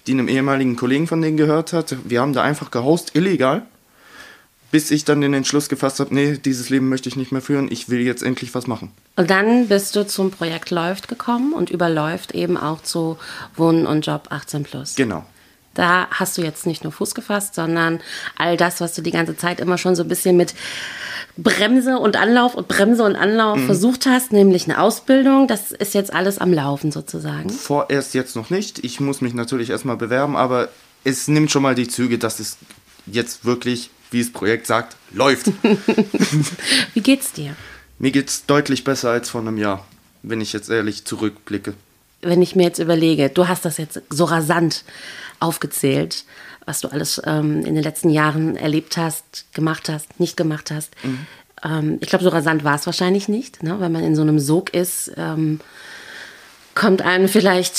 die 0.07 0.13
einem 0.13 0.27
ehemaligen 0.27 0.75
Kollegen 0.75 1.07
von 1.07 1.21
denen 1.21 1.37
gehört 1.37 1.71
hat. 1.71 1.95
Wir 2.03 2.19
haben 2.19 2.33
da 2.33 2.41
einfach 2.41 2.71
gehaust, 2.71 3.15
illegal 3.15 3.63
bis 4.73 4.89
ich 4.89 5.05
dann 5.05 5.21
den 5.21 5.35
Entschluss 5.35 5.69
gefasst 5.69 5.99
habe, 5.99 6.15
nee, 6.15 6.35
dieses 6.35 6.71
Leben 6.71 6.89
möchte 6.89 7.07
ich 7.07 7.15
nicht 7.15 7.31
mehr 7.31 7.43
führen, 7.43 7.71
ich 7.71 7.89
will 7.89 7.99
jetzt 7.99 8.23
endlich 8.23 8.55
was 8.55 8.65
machen. 8.65 8.89
Und 9.15 9.29
dann 9.29 9.67
bist 9.67 9.95
du 9.95 10.03
zum 10.03 10.31
Projekt 10.31 10.71
Läuft 10.71 11.07
gekommen 11.07 11.53
und 11.53 11.69
überläuft 11.69 12.33
eben 12.33 12.57
auch 12.57 12.81
zu 12.81 13.19
Wohnen 13.55 13.85
und 13.85 14.03
Job 14.03 14.29
18 14.31 14.63
plus. 14.63 14.95
Genau. 14.95 15.25
Da 15.73 16.07
hast 16.11 16.37
du 16.37 16.41
jetzt 16.41 16.65
nicht 16.65 16.83
nur 16.83 16.93
Fuß 16.93 17.15
gefasst, 17.15 17.55
sondern 17.55 17.99
all 18.37 18.57
das, 18.57 18.81
was 18.81 18.93
du 18.93 19.01
die 19.01 19.11
ganze 19.11 19.35
Zeit 19.35 19.59
immer 19.59 19.77
schon 19.77 19.95
so 19.95 20.03
ein 20.03 20.07
bisschen 20.07 20.37
mit 20.37 20.53
Bremse 21.35 21.97
und 21.97 22.15
Anlauf 22.15 22.53
und 22.55 22.67
Bremse 22.67 23.03
und 23.03 23.15
Anlauf 23.15 23.57
mhm. 23.57 23.65
versucht 23.65 24.05
hast, 24.05 24.31
nämlich 24.31 24.65
eine 24.65 24.79
Ausbildung, 24.79 25.47
das 25.47 25.71
ist 25.71 25.95
jetzt 25.95 26.13
alles 26.13 26.37
am 26.37 26.53
Laufen 26.53 26.91
sozusagen. 26.91 27.49
Vorerst 27.49 28.13
jetzt 28.13 28.35
noch 28.35 28.51
nicht. 28.51 28.83
Ich 28.83 28.99
muss 28.99 29.21
mich 29.21 29.33
natürlich 29.33 29.71
erstmal 29.71 29.97
bewerben, 29.97 30.35
aber 30.35 30.69
es 31.03 31.27
nimmt 31.27 31.49
schon 31.49 31.63
mal 31.63 31.73
die 31.73 31.87
Züge, 31.87 32.19
dass 32.19 32.39
es 32.39 32.57
jetzt 33.07 33.45
wirklich 33.45 33.89
wie 34.13 34.21
das 34.21 34.31
Projekt 34.31 34.67
sagt, 34.67 34.95
läuft. 35.11 35.47
wie 36.93 37.01
geht's 37.01 37.33
dir? 37.33 37.55
Mir 37.99 38.11
geht's 38.11 38.45
deutlich 38.45 38.83
besser 38.83 39.09
als 39.09 39.29
vor 39.29 39.41
einem 39.41 39.57
Jahr, 39.57 39.85
wenn 40.21 40.39
ich 40.39 40.53
jetzt 40.53 40.69
ehrlich 40.69 41.03
zurückblicke. 41.03 41.73
Wenn 42.23 42.41
ich 42.41 42.55
mir 42.55 42.63
jetzt 42.63 42.79
überlege, 42.79 43.29
du 43.29 43.47
hast 43.47 43.65
das 43.65 43.77
jetzt 43.77 44.01
so 44.09 44.25
rasant 44.25 44.83
aufgezählt, 45.39 46.25
was 46.65 46.81
du 46.81 46.87
alles 46.87 47.21
ähm, 47.25 47.65
in 47.65 47.75
den 47.75 47.83
letzten 47.83 48.09
Jahren 48.09 48.55
erlebt 48.55 48.97
hast, 48.97 49.45
gemacht 49.53 49.89
hast, 49.89 50.19
nicht 50.19 50.37
gemacht 50.37 50.71
hast. 50.71 50.91
Mhm. 51.03 51.27
Ähm, 51.63 51.97
ich 52.01 52.09
glaube, 52.09 52.23
so 52.23 52.29
rasant 52.29 52.63
war 52.63 52.75
es 52.75 52.85
wahrscheinlich 52.85 53.27
nicht, 53.27 53.63
ne? 53.63 53.79
weil 53.79 53.89
man 53.89 54.03
in 54.03 54.15
so 54.15 54.21
einem 54.21 54.39
Sog 54.39 54.73
ist. 54.73 55.11
Ähm, 55.17 55.59
kommt 56.75 57.03
einem 57.03 57.27
vielleicht 57.27 57.75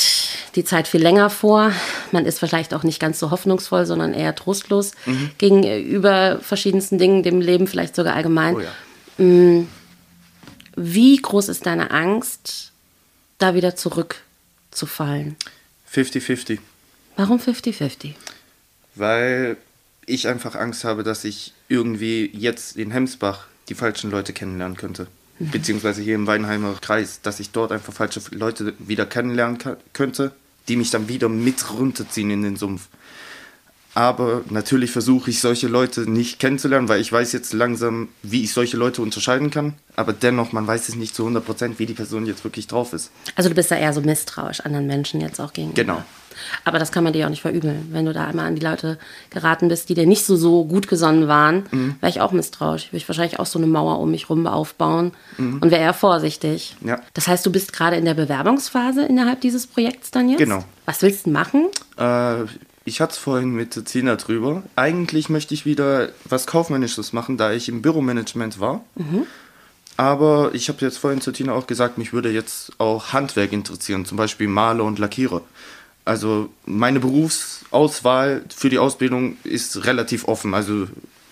die 0.54 0.64
Zeit 0.64 0.86
viel 0.86 1.02
länger 1.02 1.28
vor. 1.30 1.72
Man 2.12 2.26
ist 2.26 2.38
vielleicht 2.38 2.74
auch 2.74 2.84
nicht 2.84 3.00
ganz 3.00 3.18
so 3.18 3.30
hoffnungsvoll, 3.30 3.86
sondern 3.86 4.14
eher 4.14 4.34
trostlos 4.34 4.92
mhm. 5.06 5.30
gegenüber 5.38 6.38
verschiedensten 6.40 6.98
Dingen, 6.98 7.22
dem 7.22 7.40
Leben 7.40 7.66
vielleicht 7.66 7.96
sogar 7.96 8.14
allgemein. 8.14 8.56
Oh 8.56 8.60
ja. 8.60 9.24
Mm. 9.24 9.68
Wie 10.76 11.16
groß 11.16 11.48
ist 11.48 11.66
deine 11.66 11.92
Angst, 11.92 12.72
da 13.38 13.54
wieder 13.54 13.76
zurückzufallen? 14.74 15.36
50-50. 15.92 16.58
Warum 17.16 17.38
50-50? 17.38 18.14
Weil 18.94 19.56
ich 20.06 20.28
einfach 20.28 20.54
Angst 20.54 20.84
habe, 20.84 21.02
dass 21.02 21.24
ich 21.24 21.54
irgendwie 21.68 22.30
jetzt 22.34 22.76
in 22.76 22.90
Hemsbach 22.90 23.46
die 23.68 23.74
falschen 23.74 24.10
Leute 24.10 24.32
kennenlernen 24.32 24.76
könnte 24.76 25.06
beziehungsweise 25.38 26.02
hier 26.02 26.14
im 26.14 26.26
Weinheimer 26.26 26.74
Kreis, 26.80 27.20
dass 27.20 27.40
ich 27.40 27.50
dort 27.50 27.72
einfach 27.72 27.92
falsche 27.92 28.20
Leute 28.30 28.74
wieder 28.78 29.06
kennenlernen 29.06 29.58
könnte, 29.92 30.32
die 30.68 30.76
mich 30.76 30.90
dann 30.90 31.08
wieder 31.08 31.28
mit 31.28 31.72
runterziehen 31.72 32.30
in 32.30 32.42
den 32.42 32.56
Sumpf. 32.56 32.88
Aber 33.94 34.42
natürlich 34.50 34.90
versuche 34.90 35.30
ich 35.30 35.40
solche 35.40 35.68
Leute 35.68 36.10
nicht 36.10 36.40
kennenzulernen, 36.40 36.88
weil 36.88 37.00
ich 37.00 37.12
weiß 37.12 37.32
jetzt 37.32 37.52
langsam, 37.52 38.08
wie 38.22 38.42
ich 38.42 38.52
solche 38.52 38.76
Leute 38.76 39.02
unterscheiden 39.02 39.50
kann. 39.50 39.74
Aber 39.96 40.12
dennoch, 40.12 40.52
man 40.52 40.66
weiß 40.66 40.88
es 40.88 40.96
nicht 40.96 41.14
zu 41.14 41.26
100%, 41.26 41.78
wie 41.78 41.86
die 41.86 41.94
Person 41.94 42.26
jetzt 42.26 42.42
wirklich 42.42 42.66
drauf 42.66 42.92
ist. 42.92 43.12
Also 43.36 43.48
du 43.48 43.54
bist 43.54 43.70
da 43.70 43.76
eher 43.76 43.92
so 43.92 44.00
misstrauisch 44.00 44.60
anderen 44.60 44.86
Menschen 44.86 45.20
jetzt 45.20 45.40
auch 45.40 45.52
gegenüber. 45.52 45.80
Genau. 45.80 46.02
Aber 46.64 46.80
das 46.80 46.90
kann 46.90 47.04
man 47.04 47.12
dir 47.12 47.26
auch 47.26 47.30
nicht 47.30 47.42
verübeln. 47.42 47.88
Wenn 47.92 48.06
du 48.06 48.12
da 48.12 48.26
einmal 48.26 48.46
an 48.46 48.56
die 48.56 48.64
Leute 48.64 48.98
geraten 49.30 49.68
bist, 49.68 49.88
die 49.88 49.94
dir 49.94 50.06
nicht 50.06 50.24
so, 50.24 50.34
so 50.34 50.64
gut 50.64 50.88
gesonnen 50.88 51.28
waren, 51.28 51.64
mhm. 51.70 51.94
wäre 52.00 52.10
ich 52.10 52.20
auch 52.20 52.32
misstrauisch. 52.32 52.88
Würde 52.88 52.96
ich 52.96 53.08
wahrscheinlich 53.08 53.38
auch 53.38 53.46
so 53.46 53.60
eine 53.60 53.68
Mauer 53.68 54.00
um 54.00 54.10
mich 54.10 54.28
rum 54.28 54.48
aufbauen 54.48 55.12
mhm. 55.38 55.58
und 55.60 55.70
wäre 55.70 55.82
eher 55.82 55.94
vorsichtig. 55.94 56.76
Ja. 56.84 57.00
Das 57.14 57.28
heißt, 57.28 57.46
du 57.46 57.52
bist 57.52 57.72
gerade 57.72 57.96
in 57.96 58.04
der 58.04 58.14
Bewerbungsphase 58.14 59.04
innerhalb 59.04 59.40
dieses 59.40 59.68
Projekts 59.68 60.10
dann 60.10 60.28
jetzt? 60.28 60.38
Genau. 60.38 60.64
Was 60.86 61.02
willst 61.02 61.26
du 61.26 61.30
machen? 61.30 61.68
Äh, 61.96 62.44
ich 62.84 63.00
hatte 63.00 63.12
es 63.12 63.18
vorhin 63.18 63.54
mit 63.54 63.88
Zina 63.88 64.16
drüber. 64.16 64.62
Eigentlich 64.76 65.28
möchte 65.28 65.54
ich 65.54 65.64
wieder 65.64 66.10
was 66.24 66.46
Kaufmännisches 66.46 67.12
machen, 67.12 67.36
da 67.36 67.52
ich 67.52 67.68
im 67.68 67.82
Büromanagement 67.82 68.60
war. 68.60 68.84
Mhm. 68.96 69.26
Aber 69.96 70.50
ich 70.54 70.68
habe 70.68 70.80
jetzt 70.80 70.98
vorhin 70.98 71.20
zu 71.20 71.32
Tina 71.32 71.52
auch 71.52 71.66
gesagt, 71.66 71.98
mich 71.98 72.12
würde 72.12 72.30
jetzt 72.30 72.72
auch 72.78 73.12
Handwerk 73.12 73.52
interessieren, 73.52 74.04
zum 74.04 74.18
Beispiel 74.18 74.48
Maler 74.48 74.84
und 74.84 74.98
Lackierer. 74.98 75.42
Also 76.04 76.50
meine 76.66 77.00
Berufsauswahl 77.00 78.44
für 78.54 78.68
die 78.68 78.78
Ausbildung 78.78 79.38
ist 79.44 79.84
relativ 79.86 80.26
offen. 80.28 80.52
Also 80.52 80.88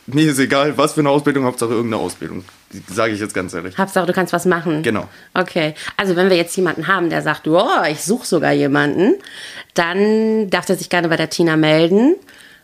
mir 0.06 0.30
ist 0.30 0.38
egal, 0.38 0.76
was 0.76 0.94
für 0.94 1.00
eine 1.00 1.10
Ausbildung, 1.10 1.44
Hauptsache 1.44 1.70
irgendeine 1.70 2.02
Ausbildung. 2.02 2.44
Sage 2.88 3.12
ich 3.12 3.20
jetzt 3.20 3.34
ganz 3.34 3.54
ehrlich. 3.54 3.76
Hauptsache, 3.76 4.06
du 4.06 4.12
kannst 4.12 4.32
was 4.32 4.46
machen. 4.46 4.82
Genau. 4.82 5.08
Okay. 5.34 5.74
Also 5.96 6.16
wenn 6.16 6.30
wir 6.30 6.36
jetzt 6.36 6.56
jemanden 6.56 6.88
haben, 6.88 7.10
der 7.10 7.22
sagt, 7.22 7.46
oh, 7.46 7.68
ich 7.90 8.02
suche 8.02 8.26
sogar 8.26 8.52
jemanden, 8.52 9.14
dann 9.74 10.48
darf 10.50 10.68
er 10.68 10.76
sich 10.76 10.88
gerne 10.88 11.08
bei 11.08 11.16
der 11.16 11.30
Tina 11.30 11.56
melden. 11.56 12.16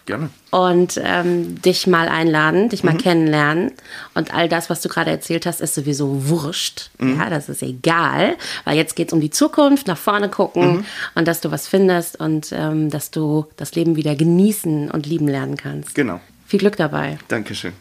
Gerne. 0.06 0.30
Und 0.50 0.98
ähm, 1.04 1.60
dich 1.60 1.86
mal 1.86 2.08
einladen, 2.08 2.70
dich 2.70 2.82
mal 2.82 2.94
mhm. 2.94 2.98
kennenlernen. 2.98 3.72
Und 4.14 4.32
all 4.32 4.48
das, 4.48 4.70
was 4.70 4.80
du 4.80 4.88
gerade 4.88 5.10
erzählt 5.10 5.44
hast, 5.44 5.60
ist 5.60 5.74
sowieso 5.74 6.30
wurscht. 6.30 6.88
Mhm. 6.98 7.18
Ja, 7.18 7.28
das 7.28 7.50
ist 7.50 7.62
egal, 7.62 8.36
weil 8.64 8.78
jetzt 8.78 8.96
geht 8.96 9.08
es 9.08 9.12
um 9.12 9.20
die 9.20 9.28
Zukunft, 9.28 9.86
nach 9.86 9.98
vorne 9.98 10.30
gucken 10.30 10.76
mhm. 10.76 10.84
und 11.14 11.28
dass 11.28 11.42
du 11.42 11.50
was 11.50 11.68
findest 11.68 12.18
und 12.18 12.52
ähm, 12.52 12.88
dass 12.88 13.10
du 13.10 13.44
das 13.58 13.74
Leben 13.74 13.96
wieder 13.96 14.16
genießen 14.16 14.90
und 14.90 15.04
lieben 15.04 15.28
lernen 15.28 15.58
kannst. 15.58 15.94
Genau. 15.94 16.20
Viel 16.48 16.60
Glück 16.60 16.76
dabei. 16.76 17.18
Dankeschön. 17.28 17.74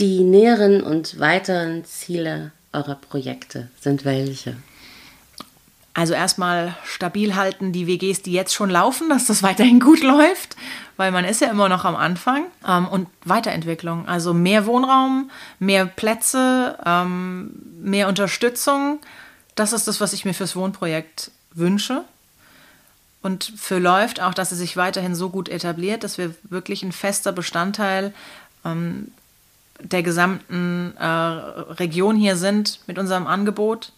Die 0.00 0.24
näheren 0.24 0.82
und 0.82 1.20
weiteren 1.20 1.84
Ziele 1.84 2.50
eurer 2.72 2.96
Projekte 2.96 3.70
sind 3.80 4.04
welche? 4.04 4.56
Also 5.94 6.12
erstmal 6.12 6.76
stabil 6.84 7.36
halten 7.36 7.72
die 7.72 7.86
WGs, 7.86 8.22
die 8.22 8.32
jetzt 8.32 8.52
schon 8.52 8.68
laufen, 8.68 9.08
dass 9.08 9.26
das 9.26 9.44
weiterhin 9.44 9.78
gut 9.78 10.02
läuft, 10.02 10.56
weil 10.96 11.12
man 11.12 11.24
ist 11.24 11.40
ja 11.40 11.50
immer 11.50 11.68
noch 11.68 11.84
am 11.84 11.94
Anfang. 11.94 12.46
Ähm, 12.66 12.88
und 12.88 13.06
Weiterentwicklung, 13.24 14.08
also 14.08 14.34
mehr 14.34 14.66
Wohnraum, 14.66 15.30
mehr 15.60 15.86
Plätze, 15.86 16.76
ähm, 16.84 17.52
mehr 17.80 18.08
Unterstützung. 18.08 18.98
Das 19.54 19.72
ist 19.72 19.86
das, 19.86 20.00
was 20.00 20.12
ich 20.12 20.24
mir 20.24 20.34
fürs 20.34 20.56
Wohnprojekt 20.56 21.30
wünsche. 21.52 22.02
Und 23.28 23.52
für 23.56 23.78
läuft 23.78 24.22
auch, 24.22 24.32
dass 24.32 24.52
es 24.52 24.58
sich 24.58 24.76
weiterhin 24.78 25.14
so 25.14 25.28
gut 25.28 25.50
etabliert, 25.50 26.02
dass 26.02 26.16
wir 26.16 26.34
wirklich 26.44 26.82
ein 26.82 26.92
fester 26.92 27.32
Bestandteil 27.32 28.14
ähm, 28.64 29.12
der 29.80 30.02
gesamten 30.02 30.96
äh, 30.96 31.04
Region 31.04 32.16
hier 32.16 32.36
sind 32.36 32.80
mit 32.86 32.98
unserem 32.98 33.26
Angebot 33.26 33.92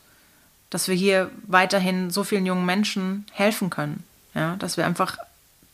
dass 0.71 0.87
wir 0.87 0.95
hier 0.95 1.31
weiterhin 1.47 2.11
so 2.11 2.25
vielen 2.25 2.47
jungen 2.47 2.65
Menschen 2.65 3.27
helfen 3.33 3.71
können. 3.71 4.05
Ja, 4.35 4.55
dass 4.57 4.77
wir 4.77 4.87
einfach 4.87 5.19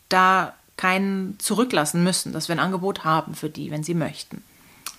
da 0.08 0.54
keinen 0.78 1.38
zurücklassen 1.38 2.02
müssen, 2.02 2.32
dass 2.32 2.48
wir 2.48 2.56
ein 2.56 2.60
Angebot 2.60 3.04
haben 3.04 3.34
für 3.34 3.50
die, 3.50 3.70
wenn 3.70 3.84
sie 3.84 3.94
möchten. 3.94 4.42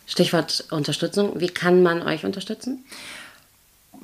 Stichwort 0.06 0.66
Unterstützung. 0.70 1.40
Wie 1.40 1.50
kann 1.50 1.82
man 1.82 2.04
euch 2.04 2.24
unterstützen? 2.24 2.86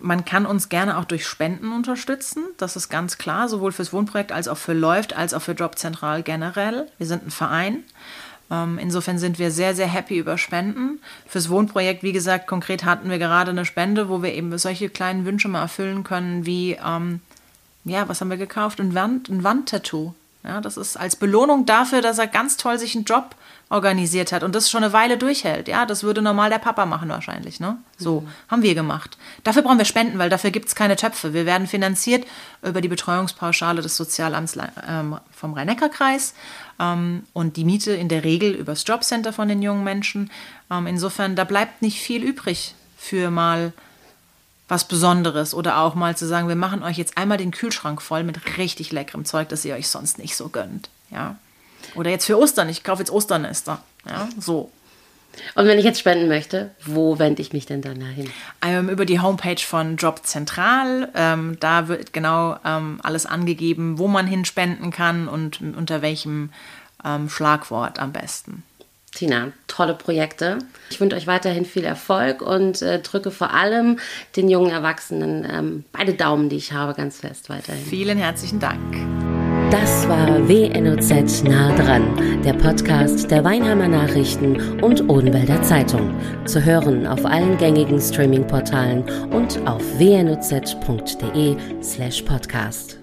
Man 0.03 0.25
kann 0.25 0.45
uns 0.45 0.67
gerne 0.67 0.97
auch 0.97 1.05
durch 1.05 1.25
Spenden 1.25 1.71
unterstützen. 1.71 2.43
Das 2.57 2.75
ist 2.75 2.89
ganz 2.89 3.17
klar, 3.17 3.47
sowohl 3.47 3.71
fürs 3.71 3.93
Wohnprojekt 3.93 4.33
als 4.33 4.49
auch 4.49 4.57
für 4.57 4.73
Läuft, 4.73 5.15
als 5.15 5.33
auch 5.33 5.41
für 5.41 5.53
Jobzentral 5.53 6.23
generell. 6.23 6.87
Wir 6.97 7.07
sind 7.07 7.25
ein 7.25 7.31
Verein. 7.31 7.85
Ähm, 8.51 8.77
insofern 8.79 9.17
sind 9.17 9.39
wir 9.39 9.49
sehr, 9.49 9.73
sehr 9.73 9.87
happy 9.87 10.17
über 10.17 10.37
Spenden. 10.37 10.99
Fürs 11.25 11.49
Wohnprojekt, 11.49 12.03
wie 12.03 12.11
gesagt, 12.11 12.47
konkret 12.47 12.83
hatten 12.83 13.09
wir 13.09 13.17
gerade 13.17 13.51
eine 13.51 13.63
Spende, 13.63 14.09
wo 14.09 14.21
wir 14.21 14.33
eben 14.33 14.57
solche 14.57 14.89
kleinen 14.89 15.23
Wünsche 15.23 15.47
mal 15.47 15.61
erfüllen 15.61 16.03
können, 16.03 16.45
wie, 16.45 16.77
ähm, 16.85 17.21
ja, 17.85 18.09
was 18.09 18.19
haben 18.19 18.29
wir 18.29 18.35
gekauft? 18.35 18.81
Ein, 18.81 18.93
Wand, 18.95 19.29
ein 19.29 19.45
Wandtattoo. 19.45 20.13
Ja, 20.43 20.59
das 20.59 20.75
ist 20.75 20.97
als 20.97 21.15
Belohnung 21.15 21.65
dafür, 21.65 22.01
dass 22.01 22.19
er 22.19 22.27
ganz 22.27 22.57
toll 22.57 22.77
sich 22.77 22.93
einen 22.93 23.05
Job 23.05 23.35
organisiert 23.73 24.31
hat 24.31 24.43
und 24.43 24.53
das 24.53 24.69
schon 24.69 24.83
eine 24.83 24.93
Weile 24.93 25.17
durchhält. 25.17 25.67
Ja, 25.67 25.87
das 25.87 26.03
würde 26.03 26.21
normal 26.21 26.51
der 26.51 26.59
Papa 26.59 26.85
machen 26.85 27.09
wahrscheinlich. 27.09 27.59
Ne? 27.59 27.77
So 27.97 28.21
mhm. 28.21 28.27
haben 28.47 28.61
wir 28.61 28.75
gemacht. 28.75 29.17
Dafür 29.43 29.63
brauchen 29.63 29.79
wir 29.79 29.85
Spenden, 29.85 30.19
weil 30.19 30.29
dafür 30.29 30.51
gibt 30.51 30.67
es 30.67 30.75
keine 30.75 30.95
Töpfe. 30.95 31.33
Wir 31.33 31.47
werden 31.47 31.65
finanziert 31.65 32.25
über 32.61 32.81
die 32.81 32.87
Betreuungspauschale 32.87 33.81
des 33.81 33.97
Sozialamts 33.97 34.57
ähm, 34.87 35.17
vom 35.31 35.53
Rhein-Neckar-Kreis 35.53 36.35
ähm, 36.79 37.23
und 37.33 37.57
die 37.57 37.65
Miete 37.65 37.93
in 37.93 38.09
der 38.09 38.23
Regel 38.23 38.53
übers 38.53 38.83
Jobcenter 38.85 39.33
von 39.33 39.47
den 39.47 39.63
jungen 39.63 39.83
Menschen. 39.83 40.29
Ähm, 40.69 40.85
insofern, 40.85 41.35
da 41.35 41.43
bleibt 41.43 41.81
nicht 41.81 41.99
viel 41.99 42.21
übrig 42.23 42.75
für 42.95 43.31
mal 43.31 43.73
was 44.67 44.87
Besonderes 44.87 45.55
oder 45.55 45.79
auch 45.79 45.95
mal 45.95 46.15
zu 46.15 46.27
sagen, 46.27 46.47
wir 46.47 46.55
machen 46.55 46.83
euch 46.83 46.97
jetzt 46.97 47.17
einmal 47.17 47.37
den 47.37 47.51
Kühlschrank 47.51 48.01
voll 48.01 48.23
mit 48.23 48.57
richtig 48.57 48.91
leckerem 48.91 49.25
Zeug, 49.25 49.49
das 49.49 49.65
ihr 49.65 49.73
euch 49.75 49.89
sonst 49.89 50.19
nicht 50.19 50.35
so 50.35 50.49
gönnt. 50.49 50.89
Ja. 51.09 51.37
Oder 51.95 52.09
jetzt 52.09 52.25
für 52.25 52.37
Ostern, 52.37 52.69
ich 52.69 52.83
kaufe 52.83 53.01
jetzt 53.01 53.11
Osternester. 53.11 53.81
Ja, 54.07 54.27
so. 54.39 54.71
Und 55.55 55.65
wenn 55.65 55.79
ich 55.79 55.85
jetzt 55.85 55.99
spenden 55.99 56.27
möchte, 56.27 56.71
wo 56.85 57.17
wende 57.19 57.41
ich 57.41 57.53
mich 57.53 57.65
denn 57.65 57.81
dann 57.81 57.99
dahin? 57.99 58.29
Ähm, 58.61 58.89
über 58.89 59.05
die 59.05 59.19
Homepage 59.19 59.59
von 59.59 59.97
Job 59.97 60.21
Zentral. 60.23 61.09
Ähm, 61.15 61.57
da 61.59 61.87
wird 61.87 62.13
genau 62.13 62.57
ähm, 62.65 62.99
alles 63.03 63.25
angegeben, 63.25 63.97
wo 63.97 64.07
man 64.07 64.27
hinspenden 64.27 64.91
kann 64.91 65.27
und 65.27 65.59
unter 65.61 66.01
welchem 66.01 66.51
ähm, 67.03 67.29
Schlagwort 67.29 67.99
am 67.99 68.13
besten. 68.13 68.63
Tina, 69.13 69.51
tolle 69.67 69.93
Projekte. 69.93 70.57
Ich 70.89 70.99
wünsche 70.99 71.15
euch 71.15 71.27
weiterhin 71.27 71.65
viel 71.65 71.83
Erfolg 71.83 72.41
und 72.41 72.81
äh, 72.81 72.99
drücke 72.99 73.29
vor 73.29 73.53
allem 73.53 73.99
den 74.35 74.49
jungen 74.49 74.71
Erwachsenen 74.71 75.47
ähm, 75.49 75.85
beide 75.91 76.13
Daumen, 76.13 76.49
die 76.49 76.55
ich 76.55 76.73
habe, 76.73 76.95
ganz 76.95 77.19
fest 77.19 77.49
weiterhin. 77.49 77.85
Vielen 77.85 78.17
herzlichen 78.17 78.59
Dank. 78.59 79.32
Das 79.73 80.07
war 80.07 80.47
WNOZ 80.47 81.45
nah 81.45 81.75
dran, 81.75 82.03
der 82.45 82.53
Podcast 82.53 83.31
der 83.31 83.43
Weinheimer 83.43 83.87
Nachrichten 83.87 84.79
und 84.83 85.09
Odenwälder 85.09 85.63
Zeitung. 85.63 86.13
Zu 86.45 86.63
hören 86.63 87.07
auf 87.07 87.25
allen 87.25 87.57
gängigen 87.57 87.99
Streaming-Portalen 87.99 89.03
und 89.31 89.67
auf 89.67 89.81
wnoz.de 89.97 91.55
slash 91.81 92.21
podcast. 92.21 93.02